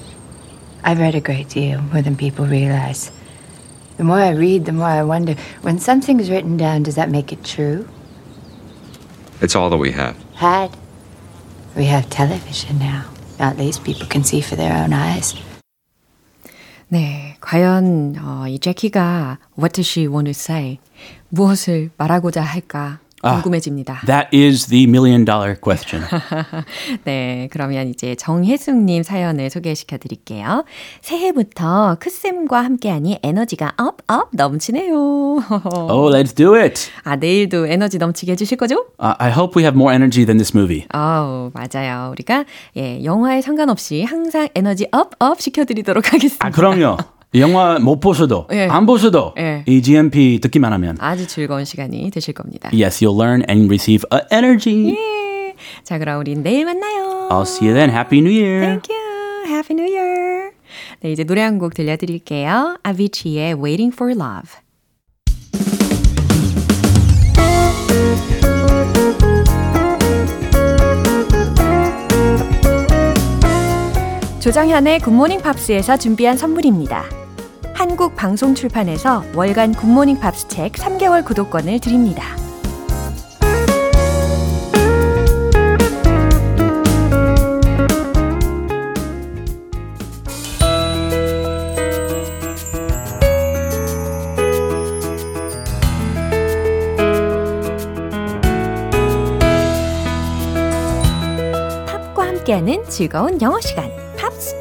I've 0.84 0.98
read 1.00 1.14
a 1.14 1.20
great 1.20 1.48
deal, 1.48 1.80
more 1.92 2.02
than 2.02 2.16
people 2.16 2.46
realize. 2.46 3.10
The 3.99 4.03
more 4.03 4.19
I 4.19 4.31
read, 4.31 4.65
the 4.65 4.73
more 4.73 4.87
I 4.87 5.03
wonder 5.03 5.35
when 5.61 5.79
something's 5.79 6.29
written 6.29 6.57
down, 6.57 6.83
does 6.83 6.95
that 6.95 7.09
make 7.09 7.31
it 7.31 7.43
true? 7.43 7.87
It's 9.41 9.55
all 9.55 9.69
that 9.69 9.77
we 9.77 9.91
have. 9.91 10.15
Had. 10.35 10.75
We 11.75 11.85
have 11.85 12.09
television 12.09 12.79
now. 12.79 13.05
At 13.39 13.57
least 13.57 13.83
people 13.83 14.07
can 14.07 14.23
see 14.23 14.41
for 14.41 14.55
their 14.55 14.73
own 14.73 14.93
eyes. 14.93 15.35
네, 16.87 17.35
과연 17.41 18.15
어, 18.21 18.47
이 18.47 18.59
제키가 18.59 19.39
What 19.57 19.73
does 19.73 19.87
she 19.87 20.07
want 20.07 20.25
to 20.27 20.33
say? 20.33 20.79
무엇을 21.29 21.89
말하고자 21.97 22.41
할까 22.41 22.99
궁금해집니다. 23.22 24.02
That 24.06 24.28
is 24.36 24.66
the 24.66 24.84
million 24.84 25.24
dollar 25.24 25.56
question. 25.60 26.04
네, 27.04 27.48
그러면 27.52 27.88
이제 27.88 28.14
정혜숙님 28.14 29.02
사연을 29.02 29.50
소개시켜 29.50 29.98
드릴게요. 29.98 30.64
새해부터 31.02 31.96
크쌤과 32.00 32.64
함께하니 32.64 33.20
에너지가 33.22 33.74
업, 33.76 33.98
업 34.10 34.28
넘치네요. 34.32 34.94
oh, 35.90 36.10
let's 36.10 36.34
do 36.34 36.54
it. 36.54 36.90
아, 37.04 37.16
내일도 37.16 37.66
에너지 37.66 37.98
넘치게 37.98 38.32
해주실 38.32 38.56
거죠? 38.56 38.86
Uh, 38.98 39.14
I 39.18 39.30
hope 39.30 39.54
we 39.56 39.64
have 39.64 39.76
more 39.76 39.94
energy 39.94 40.24
than 40.24 40.38
this 40.38 40.56
movie. 40.56 40.86
아우, 40.90 41.50
맞아요. 41.52 42.10
우리가, 42.12 42.44
예, 42.76 43.04
영화에 43.04 43.42
상관없이 43.42 44.02
항상 44.02 44.48
에너지 44.54 44.86
up, 44.92 45.10
up 45.18 45.40
시켜드리도록 45.40 46.12
하겠습니다. 46.12 46.46
아, 46.46 46.50
그럼요. 46.50 46.96
영화 47.34 47.78
못 47.78 48.00
보셔도, 48.00 48.46
예. 48.52 48.66
안 48.66 48.86
보셔도, 48.86 49.34
예. 49.38 49.62
이 49.66 49.80
GMP 49.82 50.40
듣기만 50.42 50.72
하면. 50.72 50.96
아주 50.98 51.26
즐거운 51.28 51.64
시간이 51.64 52.10
되실 52.10 52.34
겁니다. 52.34 52.70
Yes, 52.72 53.04
you'll 53.04 53.20
learn 53.20 53.44
and 53.48 53.66
receive 53.66 54.04
a 54.12 54.20
energy. 54.32 54.90
예. 54.96 55.54
자, 55.84 55.98
그럼 55.98 56.18
우린 56.20 56.42
내일 56.42 56.64
만나요. 56.64 57.28
I'll 57.30 57.42
see 57.42 57.68
you 57.68 57.74
then. 57.74 57.90
Happy 57.90 58.18
New 58.18 58.32
Year. 58.32 58.60
Thank 58.60 58.88
you. 58.90 59.46
Happy 59.46 59.76
New 59.78 59.86
Year. 59.88 60.50
네, 61.02 61.12
이제 61.12 61.22
노래 61.24 61.42
한 61.42 61.58
곡 61.58 61.74
들려드릴게요. 61.74 62.78
Avicii의 62.86 63.54
Waiting 63.54 63.92
for 63.94 64.12
Love. 64.12 64.58
조정현의 74.40 75.00
굿모닝 75.00 75.42
팝스에서 75.42 75.96
준비한 75.98 76.36
선물입니다. 76.36 77.04
한국 77.80 78.14
방송 78.14 78.54
출판에서 78.54 79.24
월간 79.34 79.72
굿모닝 79.72 80.20
팝스 80.20 80.48
책 80.48 80.72
3개월 80.72 81.24
구독권을 81.24 81.80
드립니다. 81.80 82.22
함께하는 102.14 102.84
즐거운 102.90 103.40
영어 103.40 103.58
시간, 103.62 103.90
팝스 104.18 104.60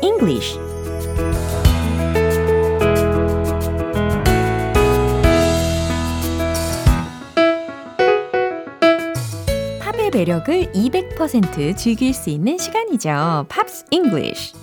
매력을 10.20 10.74
200% 10.74 11.78
즐길 11.78 12.14
수 12.14 12.30
있는 12.30 12.58
시간이죠. 12.58 13.46
Pops 13.48 13.86
English. 13.90 14.54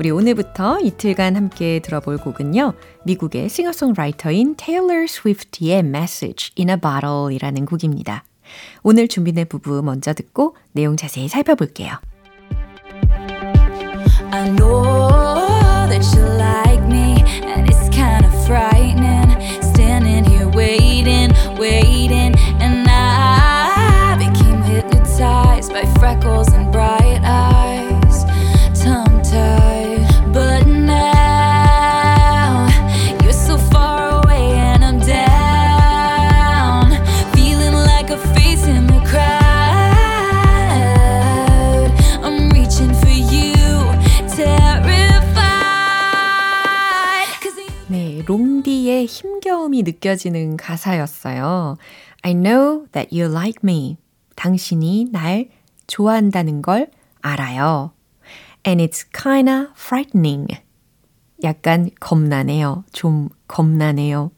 우리 0.00 0.10
오늘부터 0.10 0.80
이틀간 0.80 1.36
함께 1.36 1.78
들어볼 1.78 2.18
곡은요. 2.18 2.72
미국의 3.04 3.48
싱어송라이터인 3.48 4.56
테일러 4.56 5.06
스위프트의 5.06 5.78
Message 5.78 6.50
in 6.58 6.70
a 6.70 6.76
Bottle이라는 6.76 7.66
곡입니다. 7.66 8.24
오늘 8.82 9.06
준비된 9.06 9.46
부분 9.48 9.84
먼저 9.84 10.12
듣고 10.12 10.56
내용 10.72 10.96
자세히 10.96 11.28
살펴볼게요. 11.28 11.92
I 14.32 14.50
know 14.56 15.86
that 15.88 16.04
you 16.16 16.26
like 16.34 16.82
me, 16.82 17.22
and 17.46 17.70
it's 17.70 17.88
kind 17.94 18.26
of 18.26 18.32
frightening. 18.44 18.85
힘겨움이 49.76 49.82
느껴지는 49.82 50.56
가사였어요. 50.56 51.76
I 52.22 52.32
know 52.32 52.86
that 52.92 53.14
you 53.16 53.30
like 53.30 53.60
me. 53.62 53.96
당신이 54.34 55.08
날 55.12 55.48
좋아한다는 55.86 56.62
걸 56.62 56.90
알아요. 57.20 57.92
And 58.66 58.82
it's 58.82 59.04
kinda 59.12 59.68
frightening. 59.76 60.46
약간 61.42 61.90
겁나네요. 62.00 62.84
좀 62.92 63.28
겁나네요. 63.48 64.30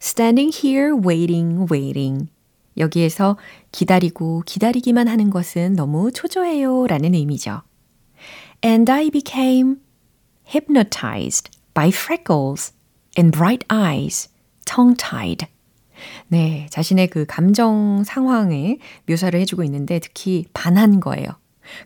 Standing 0.00 0.56
here 0.56 0.94
waiting, 0.94 1.66
waiting. 1.70 2.28
여기에서 2.76 3.36
기다리고 3.72 4.42
기다리기만 4.46 5.08
하는 5.08 5.30
것은 5.30 5.74
너무 5.74 6.12
초조해요. 6.12 6.86
라는 6.86 7.14
의미죠. 7.14 7.62
And 8.64 8.90
I 8.90 9.10
became 9.10 9.76
hypnotized 10.46 11.50
by 11.74 11.88
freckles 11.88 12.72
and 13.18 13.36
bright 13.36 13.64
eyes, 13.70 14.28
tongue-tied. 14.70 15.46
네, 16.28 16.66
자신의 16.70 17.08
그 17.08 17.26
감정 17.26 18.04
상황을 18.04 18.78
묘사를 19.08 19.38
해주고 19.40 19.64
있는데 19.64 19.98
특히 19.98 20.46
반한 20.52 21.00
거예요. 21.00 21.26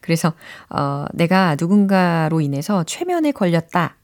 그래서 0.00 0.34
어, 0.70 1.06
내가 1.12 1.56
누군가로 1.58 2.40
인해서 2.40 2.84
최면에 2.84 3.32
걸렸다, 3.32 3.96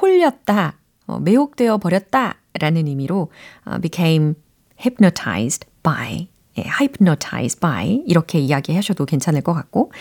홀렸다, 0.00 0.78
어, 1.06 1.18
매혹되어 1.20 1.78
버렸다라는 1.78 2.86
의미로 2.86 3.30
어, 3.64 3.78
became 3.78 4.34
hypnotized 4.78 5.66
by 5.82 6.28
예, 6.58 6.62
hypnotized 6.62 7.60
by 7.60 8.02
이렇게 8.06 8.38
이야기하셔도 8.38 9.06
괜찮을 9.06 9.40
것 9.40 9.54
같고 9.54 9.92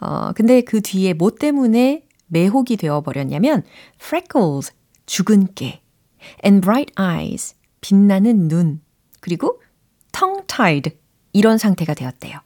어, 0.00 0.32
근데 0.34 0.62
그 0.62 0.80
뒤에 0.80 1.12
뭐 1.12 1.30
때문에 1.30 2.04
매혹이 2.26 2.76
되어 2.76 3.00
버렸냐면 3.02 3.62
freckles 4.00 4.72
죽은 5.06 5.54
깨 5.54 5.82
and 6.44 6.64
bright 6.64 6.92
eyes 6.98 7.54
빛나는 7.80 8.48
눈 8.48 8.80
그리고 9.20 9.60
tied 10.46 10.90
이런 11.32 11.58
상태가 11.58 11.94
되었대요. 11.94 12.38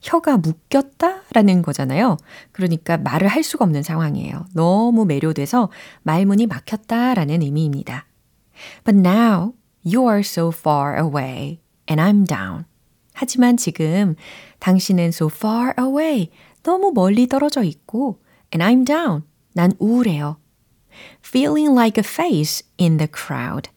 혀가 0.00 0.38
묶였다라는 0.38 1.62
거잖아요. 1.62 2.16
그러니까 2.52 2.96
말을 2.96 3.28
할 3.28 3.42
수가 3.42 3.64
없는 3.64 3.82
상황이에요. 3.82 4.46
너무 4.54 5.04
매료돼서 5.04 5.70
말문이 6.02 6.46
막혔다라는 6.46 7.42
의미입니다. 7.42 8.06
But 8.84 8.98
now 8.98 9.52
you 9.84 10.08
are 10.08 10.20
so 10.20 10.48
far 10.48 10.96
away 10.98 11.60
and 11.90 12.00
I'm 12.00 12.26
down. 12.26 12.64
하지만 13.12 13.56
지금 13.56 14.14
당신은 14.60 15.08
so 15.08 15.28
far 15.32 15.72
away 15.78 16.30
너무 16.62 16.92
멀리 16.92 17.26
떨어져 17.26 17.62
있고 17.62 18.20
and 18.54 18.64
I'm 18.64 18.86
down. 18.86 19.22
난 19.54 19.72
우울해요. 19.78 20.38
Feeling 21.24 21.72
like 21.72 22.02
a 22.02 22.06
face 22.06 22.66
in 22.80 22.96
the 22.96 23.08
crowd. 23.08 23.70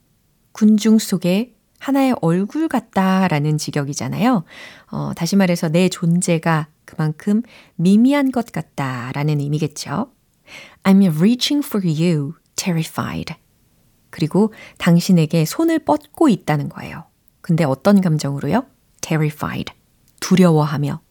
군중 0.56 1.00
속에 1.00 1.54
하나의 1.80 2.16
얼굴 2.22 2.70
같다라는 2.70 3.58
직역이잖아요. 3.58 4.46
어, 4.90 5.12
다시 5.14 5.36
말해서 5.36 5.68
내 5.68 5.90
존재가 5.90 6.70
그만큼 6.86 7.42
미미한 7.76 8.32
것 8.32 8.54
같다라는 8.54 9.42
의미겠죠. 9.42 10.12
I'm 10.84 11.04
reaching 11.18 11.66
for 11.66 11.86
you, 11.86 12.36
terrified. 12.56 13.34
그리고 14.10 14.54
당신에게 14.78 15.44
손을 15.44 15.80
뻗고 15.80 16.30
있다는 16.30 16.70
거예요. 16.70 17.04
근데 17.42 17.66
어떤 17.66 18.00
감정으로요? 18.00 18.66
terrified. 19.02 19.74
두려워하며, 20.22 21.02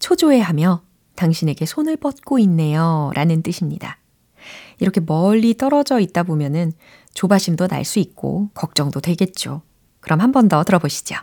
초조해하며 0.00 0.82
당신에게 1.14 1.66
손을 1.66 1.98
뻗고 1.98 2.38
있네요. 2.38 3.10
라는 3.14 3.42
뜻입니다. 3.42 3.98
이렇게 4.80 5.00
멀리 5.00 5.54
떨어져 5.56 6.00
있다 6.00 6.22
보면은 6.24 6.72
조바심도 7.14 7.68
날 7.68 7.84
수 7.84 7.98
있고 8.00 8.48
걱정도 8.54 9.00
되겠죠. 9.00 9.62
그럼 10.00 10.20
한 10.20 10.32
번 10.32 10.48
더 10.48 10.62
들어보시죠. 10.64 11.16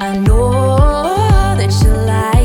I 0.00 0.16
know 0.24 0.76
that 1.58 1.72
you 1.84 1.92
like 2.06 2.39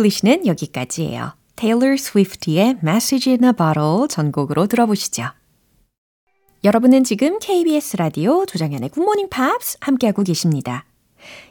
English는 0.00 0.46
여기까지예요. 0.46 1.34
테일러 1.56 1.96
스위프트의 1.96 2.78
Message 2.82 3.30
in 3.30 3.44
a 3.44 3.52
Bottle 3.52 4.08
전곡으로 4.08 4.66
들어보시죠. 4.66 5.24
여러분은 6.64 7.04
지금 7.04 7.38
KBS 7.38 7.96
라디오 7.98 8.46
조정현의 8.46 8.88
굿모닝 8.90 9.28
팝스 9.28 9.78
함께하고 9.80 10.22
계십니다. 10.22 10.86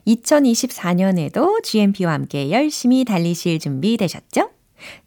2024년에도 0.07 1.63
GMP와 1.63 2.13
함께 2.13 2.49
열심히 2.49 3.05
달리실 3.05 3.59
준비 3.59 3.97
되셨죠? 3.97 4.49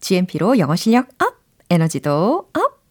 GMP로 0.00 0.58
영어 0.58 0.76
실력 0.76 1.08
up, 1.20 1.34
에너지도 1.70 2.48
up! 2.52 2.82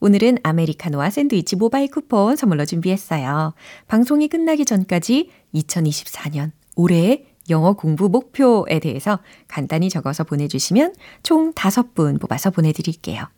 오늘은 0.00 0.38
아메리카노와 0.42 1.08
샌드위치 1.08 1.56
모바일 1.56 1.90
쿠폰 1.90 2.36
선물로 2.36 2.66
준비했어요. 2.66 3.54
방송이 3.88 4.28
끝나기 4.28 4.66
전까지 4.66 5.30
2024년 5.54 6.50
올해의 6.76 7.33
영어 7.50 7.72
공부 7.74 8.08
목표에 8.08 8.78
대해서 8.80 9.18
간단히 9.48 9.88
적어서 9.90 10.24
보내주시면 10.24 10.94
총 11.22 11.52
5분 11.52 12.20
뽑아서 12.20 12.50
보내드릴게요. 12.50 13.28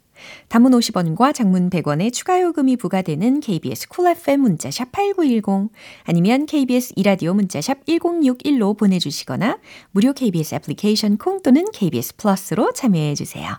단문 0.49 0.73
50원과 0.73 1.35
장문 1.35 1.69
100원의 1.69 2.12
추가 2.12 2.40
요금이 2.40 2.77
부과되는 2.77 3.40
KBS 3.40 3.88
쿨 3.88 4.09
FM 4.09 4.40
문자샵 4.40 4.90
8910 4.90 5.71
아니면 6.05 6.47
KBS 6.47 6.95
2라디오 6.97 7.35
문자샵 7.35 7.85
1061로 7.85 8.77
보내주시거나 8.79 9.59
무료 9.90 10.12
KBS 10.14 10.55
애플리케이션 10.55 11.19
콩 11.19 11.42
또는 11.42 11.66
KBS 11.73 12.16
플러스로 12.16 12.73
참여해 12.73 13.14
주세요. 13.14 13.59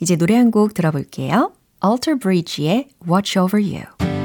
이제 0.00 0.16
노래 0.16 0.36
한 0.36 0.50
곡 0.50 0.74
들어볼게요. 0.74 1.52
Alter 1.84 2.18
Bridge의 2.18 2.88
Watch 3.08 3.38
Over 3.38 3.60
You. 3.62 4.19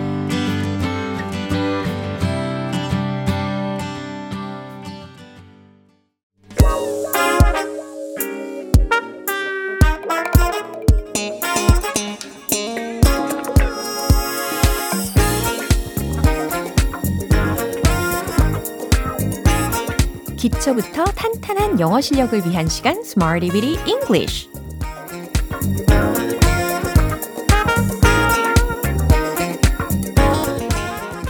영어 21.79 21.99
실력을 21.99 22.45
위한 22.45 22.69
시간 22.69 22.97
Smarty 22.99 23.49
Bitty 23.51 23.85
English. 23.87 24.49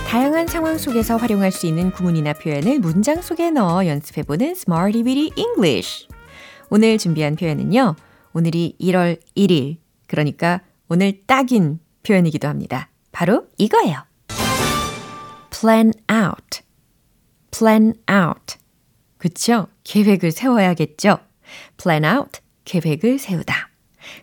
다양한 0.07 0.47
상황 0.47 0.77
속에서 0.77 1.17
활용할 1.17 1.51
수 1.51 1.65
있는 1.65 1.91
구문이나 1.91 2.33
표현을 2.33 2.79
문장 2.79 3.21
속에 3.21 3.49
넣어 3.49 3.87
연습해보는 3.87 4.51
Smarty 4.51 5.03
Bitty 5.03 5.31
English. 5.35 6.07
오늘 6.69 6.99
준비한 6.99 7.35
표현은요. 7.35 7.95
오늘이 8.33 8.75
1월 8.79 9.19
1일, 9.35 9.77
그러니까 10.05 10.61
오늘 10.87 11.25
딱인 11.25 11.79
표현이기도 12.03 12.47
합니다. 12.47 12.89
바로 13.11 13.47
이거예요. 13.57 14.03
plan 15.49 15.91
out. 16.11 16.61
plan 17.51 17.93
out. 18.11 18.57
그쵸? 19.17 19.67
계획을 19.83 20.31
세워야겠죠? 20.31 21.19
plan 21.81 22.05
out. 22.05 22.39
계획을 22.65 23.19
세우다. 23.19 23.69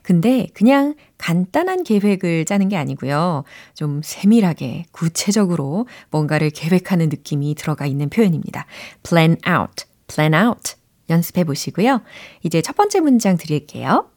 근데 0.03 0.49
그냥 0.55 0.95
간단한 1.19 1.85
계획을 1.85 2.45
짜는 2.45 2.69
게 2.69 2.77
아니고요. 2.77 3.45
좀 3.75 4.01
세밀하게, 4.03 4.87
구체적으로 4.93 5.87
뭔가를 6.11 6.51
계획하는 6.51 7.09
느낌이 7.09 7.55
들어가 7.55 7.87
있는 7.87 8.09
표현입니다. 8.09 8.67
plan 9.09 9.37
out, 9.49 9.85
plan 10.09 10.35
out. 10.35 10.75
연습해 11.11 11.45
보시고요. 11.45 12.03
이제 12.43 12.63
첫 12.63 12.77
번째 12.77 13.01
문장 13.01 13.37
드릴게요. 13.37 14.09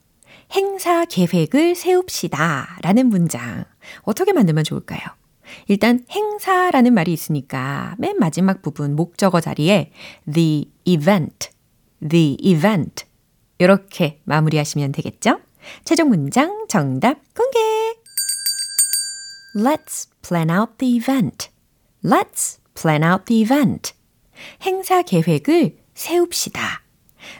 행사 0.51 1.05
계획을 1.05 1.75
세웁시다. 1.75 2.77
라는 2.81 3.07
문장. 3.07 3.65
어떻게 4.03 4.33
만들면 4.33 4.63
좋을까요? 4.63 5.01
일단 5.67 6.05
행사라는 6.09 6.93
말이 6.93 7.13
있으니까 7.13 7.95
맨 7.97 8.17
마지막 8.17 8.61
부분 8.61 8.95
목적어 8.95 9.41
자리에 9.41 9.91
the 10.31 10.69
event, 10.85 11.49
the 12.07 12.37
event 12.39 13.05
이렇게 13.57 14.19
마무리하시면 14.25 14.91
되겠죠? 14.91 15.39
최종 15.83 16.09
문장 16.09 16.65
정답 16.67 17.17
공개! 17.33 17.59
Let's 19.55 20.09
plan 20.21 20.51
out 20.51 20.73
the 20.77 20.95
event. 20.97 21.49
Let's 22.03 22.59
plan 22.79 23.03
out 23.03 23.25
the 23.25 23.41
event. 23.41 23.93
행사 24.63 25.01
계획을 25.01 25.77
세웁시다. 25.93 26.83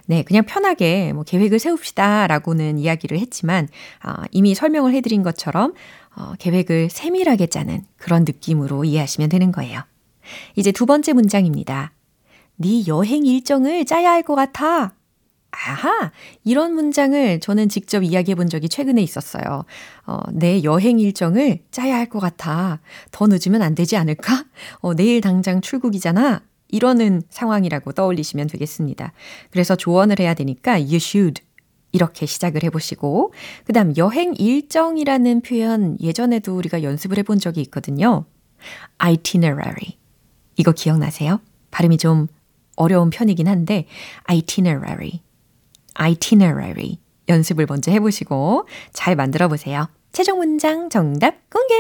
네, 0.08 0.24
그냥 0.24 0.46
편하게 0.46 1.14
뭐 1.14 1.24
계획을 1.24 1.60
세웁시다 1.60 2.28
라고는 2.28 2.80
이야기를 2.80 3.20
했지만, 3.20 3.68
어, 4.04 4.24
이미 4.32 4.56
설명을 4.56 4.94
해드린 4.94 5.24
것처럼, 5.24 5.74
어, 6.18 6.34
계획을 6.40 6.90
세밀하게 6.90 7.48
짜는 7.48 7.84
그런 7.98 8.24
느낌으로 8.24 8.84
이해하시면 8.86 9.30
되는 9.30 9.52
거예요. 9.52 9.82
이제 10.56 10.72
두 10.72 10.86
번째 10.86 11.14
문장입니다. 11.14 11.92
네 12.58 12.84
여행 12.88 13.26
일정을 13.26 13.86
짜야 13.86 14.12
할 14.12 14.24
것 14.24 14.36
같아. 14.36 14.94
아하! 15.52 16.12
이런 16.44 16.74
문장을 16.74 17.40
저는 17.40 17.70
직접 17.70 18.04
이야기해 18.04 18.36
본 18.36 18.50
적이 18.50 18.68
최근에 18.70 19.02
있었어요. 19.02 19.64
어, 20.06 20.20
내 20.34 20.64
여행 20.64 21.00
일정을 21.00 21.60
짜야 21.72 21.96
할 21.96 22.10
것 22.10 22.20
같아. 22.20 22.80
더 23.12 23.28
늦으면 23.28 23.62
안 23.62 23.74
되지 23.76 23.96
않을까? 23.98 24.46
어, 24.82 24.94
내일 24.94 25.22
당장 25.22 25.62
출국이잖아. 25.62 26.42
이러는 26.70 27.22
상황이라고 27.30 27.94
떠올리시면 27.94 28.48
되겠습니다. 28.48 29.14
그래서 29.52 29.76
조언을 29.78 30.20
해야 30.20 30.34
되니까 30.34 30.74
you 30.74 30.96
should 30.96 31.42
이렇게 31.96 32.26
시작을 32.26 32.64
해보시고 32.66 33.34
그 33.64 33.72
다음 33.72 33.94
여행 33.96 34.34
일정이라는 34.36 35.42
표현 35.42 35.98
예전에도 36.02 36.54
우리가 36.58 36.84
연습을 36.84 37.18
해본 37.20 37.40
적이 37.40 37.62
있거든요. 37.62 38.26
itinerary 39.00 39.98
이거 40.58 40.74
기억나세요? 40.74 41.40
발음이 41.72 41.98
좀 41.98 42.28
어려운 42.76 43.10
편이긴 43.10 43.48
한데 43.48 43.88
itinerary 44.30 45.22
itinerary 45.94 47.00
연습을 47.30 47.66
먼저 47.68 47.92
해보시고 47.92 48.68
잘 48.92 49.16
만들어 49.16 49.48
보세요. 49.48 49.88
최종 50.12 50.40
문장 50.40 50.90
정답 50.90 51.50
공개! 51.50 51.74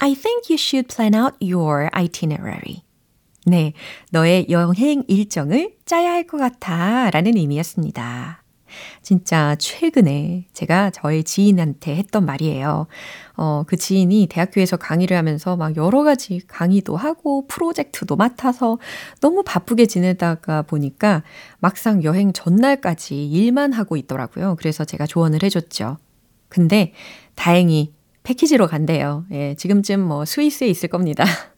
I 0.00 0.14
think 0.14 0.50
you 0.50 0.58
should 0.58 0.92
plan 0.92 1.14
out 1.14 1.36
your 1.40 1.88
itinerary. 1.94 2.82
네, 3.46 3.72
너의 4.10 4.46
여행 4.50 5.02
일정을 5.08 5.74
짜야 5.84 6.12
할 6.12 6.26
것 6.26 6.38
같아 6.38 7.10
라는 7.10 7.36
의미였습니다. 7.36 8.42
진짜 9.02 9.54
최근에 9.58 10.46
제가 10.54 10.90
저의 10.90 11.24
지인한테 11.24 11.94
했던 11.96 12.24
말이에요. 12.24 12.86
어, 13.36 13.64
그 13.66 13.76
지인이 13.76 14.28
대학교에서 14.30 14.78
강의를 14.78 15.14
하면서 15.16 15.56
막 15.56 15.76
여러 15.76 16.02
가지 16.04 16.40
강의도 16.46 16.96
하고 16.96 17.46
프로젝트도 17.48 18.16
맡아서 18.16 18.78
너무 19.20 19.42
바쁘게 19.44 19.86
지내다가 19.86 20.62
보니까 20.62 21.22
막상 21.58 22.02
여행 22.04 22.32
전날까지 22.32 23.26
일만 23.28 23.72
하고 23.74 23.96
있더라고요. 23.96 24.56
그래서 24.58 24.84
제가 24.86 25.06
조언을 25.06 25.42
해줬죠. 25.42 25.98
근데 26.48 26.92
다행히 27.34 27.92
패키지로 28.22 28.68
간대요. 28.68 29.26
예, 29.32 29.54
지금쯤 29.56 30.00
뭐 30.00 30.24
스위스에 30.24 30.68
있을 30.68 30.88
겁니다. 30.88 31.24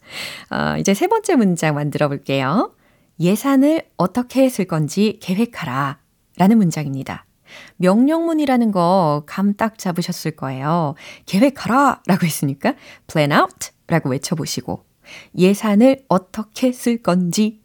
어, 0.50 0.76
이제 0.78 0.94
세 0.94 1.06
번째 1.06 1.36
문장 1.36 1.74
만들어 1.74 2.08
볼게요. 2.08 2.74
예산을 3.20 3.82
어떻게 3.96 4.48
쓸 4.48 4.64
건지 4.64 5.18
계획하라 5.22 5.98
라는 6.36 6.58
문장입니다. 6.58 7.26
명령문이라는 7.76 8.72
거 8.72 9.22
감 9.26 9.54
딱 9.54 9.78
잡으셨을 9.78 10.32
거예요. 10.32 10.94
계획하라 11.26 12.02
라고 12.06 12.26
했으니까 12.26 12.74
plan 13.06 13.32
out 13.32 13.70
라고 13.86 14.08
외쳐보시고 14.10 14.84
예산을 15.36 16.04
어떻게 16.08 16.72
쓸 16.72 17.02
건지 17.02 17.60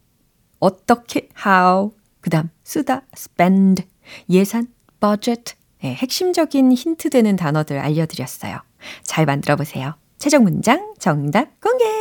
어떻게 0.60 1.28
how 1.44 1.92
그 2.20 2.30
다음 2.30 2.50
쓰다 2.62 3.02
spend 3.16 3.84
예산 4.28 4.68
budget 5.00 5.54
네, 5.82 5.94
핵심적인 5.94 6.72
힌트 6.72 7.08
되는 7.10 7.36
단어들 7.36 7.78
알려드렸어요. 7.78 8.58
잘 9.02 9.24
만들어 9.26 9.56
보세요. 9.56 9.94
최종 10.18 10.44
문장 10.44 10.94
정답 10.98 11.58
공개! 11.60 11.99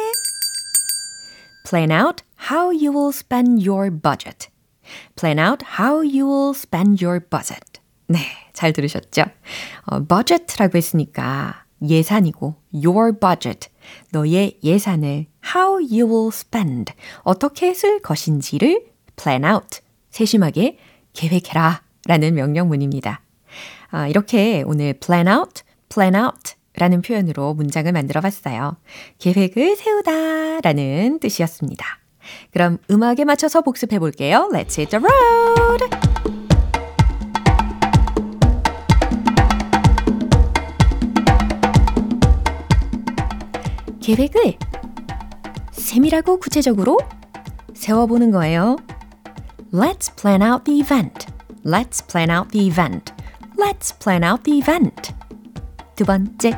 Plan 1.70 1.92
out 1.92 2.24
how 2.50 2.72
you 2.72 2.92
will 2.92 3.12
spend 3.14 3.64
your 3.64 3.92
budget. 3.92 4.50
Plan 5.16 5.38
out 5.38 5.62
how 5.78 6.02
you 6.02 6.26
will 6.26 6.56
spend 6.56 7.00
your 7.00 7.20
budget. 7.20 7.80
네, 8.08 8.18
잘 8.54 8.74
들으셨죠? 8.74 9.26
어, 9.86 10.00
budget라고 10.00 10.76
했으니까 10.80 11.66
예산이고 11.88 12.56
your 12.74 13.12
budget, 13.12 13.70
너의 14.12 14.58
예산을 14.64 15.28
how 15.54 15.76
you 15.76 16.08
will 16.08 16.30
spend, 16.34 16.92
어떻게 17.22 17.76
쓸 17.76 18.02
것인지를 18.02 18.88
plan 19.16 19.46
out, 19.46 19.82
세심하게 20.10 20.80
계획해라 21.14 21.84
라는 22.08 22.34
명령문입니다. 22.34 23.22
아, 23.92 24.08
이렇게 24.08 24.64
오늘 24.66 24.94
plan 24.94 25.28
out, 25.28 25.62
plan 25.88 26.16
out 26.16 26.56
라는 26.80 27.02
표현으로 27.02 27.54
문장을 27.54 27.92
만들어 27.92 28.22
봤어요. 28.22 28.78
계획을 29.20 29.76
세우다 29.76 30.62
라는 30.62 31.20
뜻이었습니다. 31.20 31.86
그럼 32.52 32.78
음악에 32.90 33.26
맞춰서 33.26 33.62
복습해 33.62 34.00
볼게요. 34.00 34.50
Let's 34.52 34.80
hit 34.80 34.90
the 34.90 35.04
road! 35.04 35.90
계획을 44.02 44.58
세밀하고 45.72 46.40
구체적으로 46.40 46.98
세워보는 47.76 48.32
거예요. 48.32 48.78
Let's 49.72 50.16
plan 50.20 50.42
out 50.42 50.64
the 50.64 50.80
event. 50.80 51.28
Let's 51.64 52.02
plan 52.10 52.32
out 52.32 52.52
the 52.52 52.66
event. 52.68 53.14
Let's 53.58 53.94
plan 54.02 54.24
out 54.24 54.44
the 54.44 54.60
event. 54.60 55.14
두 56.00 56.06
번째, 56.06 56.58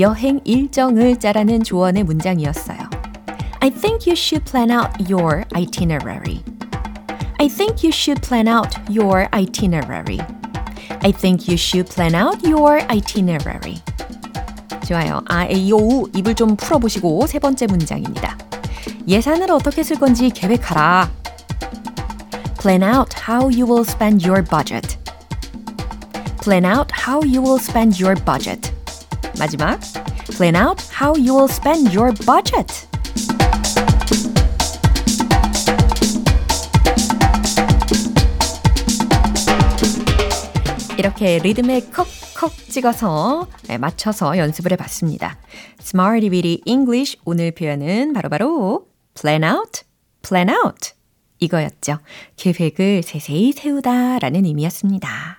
여행 0.00 0.40
일정을 0.44 1.20
짜라는 1.20 1.62
조언의 1.62 2.02
문장이었어요. 2.02 2.90
I 3.60 3.70
think 3.70 4.10
you 4.10 4.16
should 4.16 4.44
plan 4.50 4.72
out 4.72 4.90
your 5.08 5.44
itinerary. 5.54 6.42
I 7.38 7.46
think 7.46 7.86
you 7.86 7.92
should 7.92 8.20
plan 8.20 8.48
out 8.48 8.76
your 8.90 9.28
itinerary. 9.32 10.18
I 11.04 11.12
think 11.12 11.46
you 11.46 11.54
should 11.54 11.88
plan 11.88 12.16
out 12.16 12.44
your 12.44 12.84
itinerary. 12.90 13.80
좋아요. 14.88 15.22
아, 15.28 15.46
에이, 15.46 15.70
오, 15.70 16.08
입을 16.12 16.34
좀 16.34 16.56
풀어보시고 16.56 17.28
세 17.28 17.38
번째 17.38 17.68
문장입니다. 17.68 18.36
예산을 19.06 19.52
어떻게 19.52 19.84
쓸 19.84 20.00
건지 20.00 20.30
계획하라. 20.30 21.08
Plan 22.60 22.82
out 22.82 23.14
how 23.28 23.44
you 23.44 23.64
will 23.64 23.88
spend 23.88 24.28
your 24.28 24.42
budget. 24.42 24.97
Plan 26.42 26.64
out 26.64 26.90
how 26.92 27.20
you 27.22 27.42
will 27.42 27.58
spend 27.58 28.00
your 28.02 28.14
budget. 28.24 28.72
마지막, 29.38 29.80
plan 30.36 30.56
out 30.56 30.82
how 30.98 31.14
you 31.14 31.34
will 31.34 31.48
spend 31.50 31.94
your 31.96 32.14
budget. 32.24 32.88
이렇게 40.98 41.38
리듬에 41.38 41.80
콕콕 41.94 42.52
찍어서 42.68 43.46
맞춰서 43.78 44.36
연습을 44.36 44.72
해봤습니다. 44.72 45.38
Smarty 45.80 46.30
Bitty 46.30 46.62
English 46.64 47.18
오늘 47.24 47.52
표현은 47.52 48.12
바로바로 48.12 48.48
바로 48.48 48.86
plan 49.20 49.44
out, 49.44 49.82
plan 50.22 50.48
out 50.50 50.92
이거였죠. 51.38 51.98
계획을 52.36 53.02
세세히 53.04 53.52
세우다 53.52 54.18
라는 54.18 54.44
의미였습니다. 54.44 55.37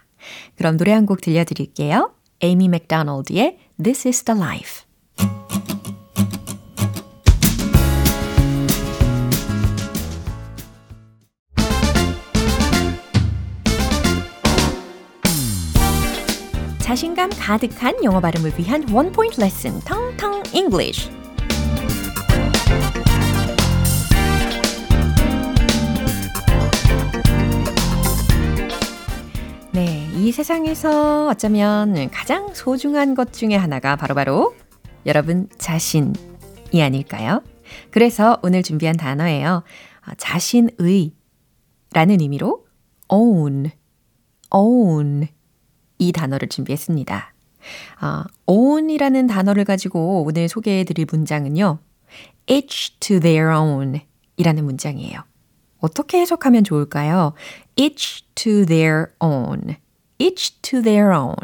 그럼 0.55 0.77
노래 0.77 0.91
한 0.93 1.05
곡 1.05 1.21
들려드릴게요. 1.21 2.11
에이미 2.41 2.67
맥도날드의 2.69 3.57
This 3.81 4.07
is 4.07 4.23
the 4.23 4.39
Life. 4.39 4.83
자신감 16.79 17.29
가득한 17.37 18.03
영어 18.03 18.19
발음을 18.19 18.53
위한 18.57 18.87
원 18.91 19.11
포인트 19.11 19.39
레슨 19.39 19.79
텅텅 19.81 20.41
English. 20.53 21.18
이 30.19 30.34
세상에서 30.34 31.29
어쩌면 31.29 32.12
가장 32.12 32.53
소중한 32.53 33.15
것 33.15 33.32
중에 33.32 33.55
하나가 33.55 33.95
바로바로 33.95 34.49
바로 34.49 34.55
여러분 35.05 35.47
자신이 35.58 36.12
아닐까요? 36.73 37.41
그래서 37.89 38.38
오늘 38.43 38.62
준비한 38.62 38.97
단어예요. 38.97 39.63
자신의 40.17 41.13
라는 41.93 42.19
의미로 42.19 42.65
own, 43.08 43.71
own 44.53 45.29
이 45.99 46.12
단어를 46.12 46.49
준비했습니다. 46.49 47.34
아, 48.01 48.25
own이라는 48.45 49.25
단어를 49.27 49.63
가지고 49.63 50.23
오늘 50.23 50.49
소개해 50.49 50.84
드릴 50.84 51.08
문장은요. 51.10 51.79
each 52.47 52.99
to 52.99 53.21
their 53.21 53.55
own 53.55 54.01
이라는 54.36 54.65
문장이에요. 54.65 55.21
어떻게 55.79 56.19
해석하면 56.19 56.65
좋을까요? 56.65 57.32
each 57.77 58.25
to 58.36 58.65
their 58.65 59.05
own. 59.21 59.77
Each 60.19 60.62
to 60.62 60.82
their 60.82 61.12
own. 61.12 61.36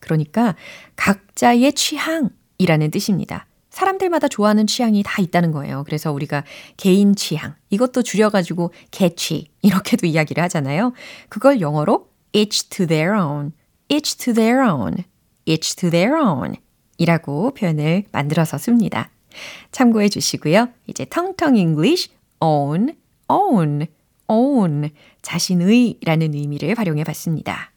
그러니까 0.00 0.54
각자의 0.96 1.72
취향이라는 1.72 2.90
뜻입니다. 2.90 3.46
사람들마다 3.70 4.28
좋아하는 4.28 4.68
취향이 4.68 5.02
다 5.04 5.20
있다는 5.20 5.50
거예요. 5.50 5.82
그래서 5.84 6.12
우리가 6.12 6.44
개인 6.76 7.16
취향, 7.16 7.56
이것도 7.70 8.02
줄여가지고 8.02 8.72
개취, 8.92 9.50
이렇게도 9.62 10.06
이야기를 10.06 10.42
하잖아요. 10.44 10.92
그걸 11.28 11.60
영어로 11.60 12.08
each 12.32 12.68
to 12.68 12.86
their 12.86 13.18
own. 13.18 13.52
each 13.88 14.16
to 14.16 14.32
their 14.32 14.62
own, 14.62 15.04
each 15.46 15.76
to 15.76 15.90
their 15.90 16.16
own 16.16 16.56
이라고 16.98 17.52
표현을 17.54 18.04
만들어서 18.12 18.58
씁니다. 18.58 19.10
참고해 19.72 20.08
주시고요. 20.08 20.68
이제 20.86 21.04
텅텅 21.10 21.56
English, 21.56 22.08
own, 22.40 22.94
own, 23.28 23.86
own, 24.28 24.90
자신의 25.22 25.98
라는 26.04 26.34
의미를 26.34 26.78
활용해 26.78 27.04
봤습니다. 27.04 27.73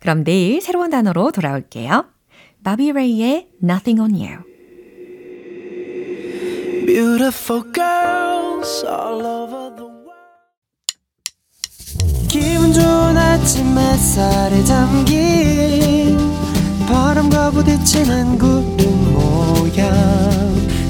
그럼 0.00 0.24
내일 0.24 0.60
새로운 0.60 0.90
단어로 0.90 1.32
돌아올게요. 1.32 2.06
바비 2.64 2.92
레이의 2.92 3.48
Nothing 3.62 4.00
on 4.00 4.14
You. 4.14 4.44
Beautiful 6.86 7.62
girls 7.72 8.84
all 8.86 9.24
over 9.24 9.76
the 9.76 9.96
기분 12.28 12.72
좋은 12.72 13.16
아침 13.16 13.78
햇살에 13.78 14.62
담긴 14.64 16.18
바람과 16.86 17.50
부딪히는 17.52 18.36
구름 18.38 19.14
모양 19.14 19.90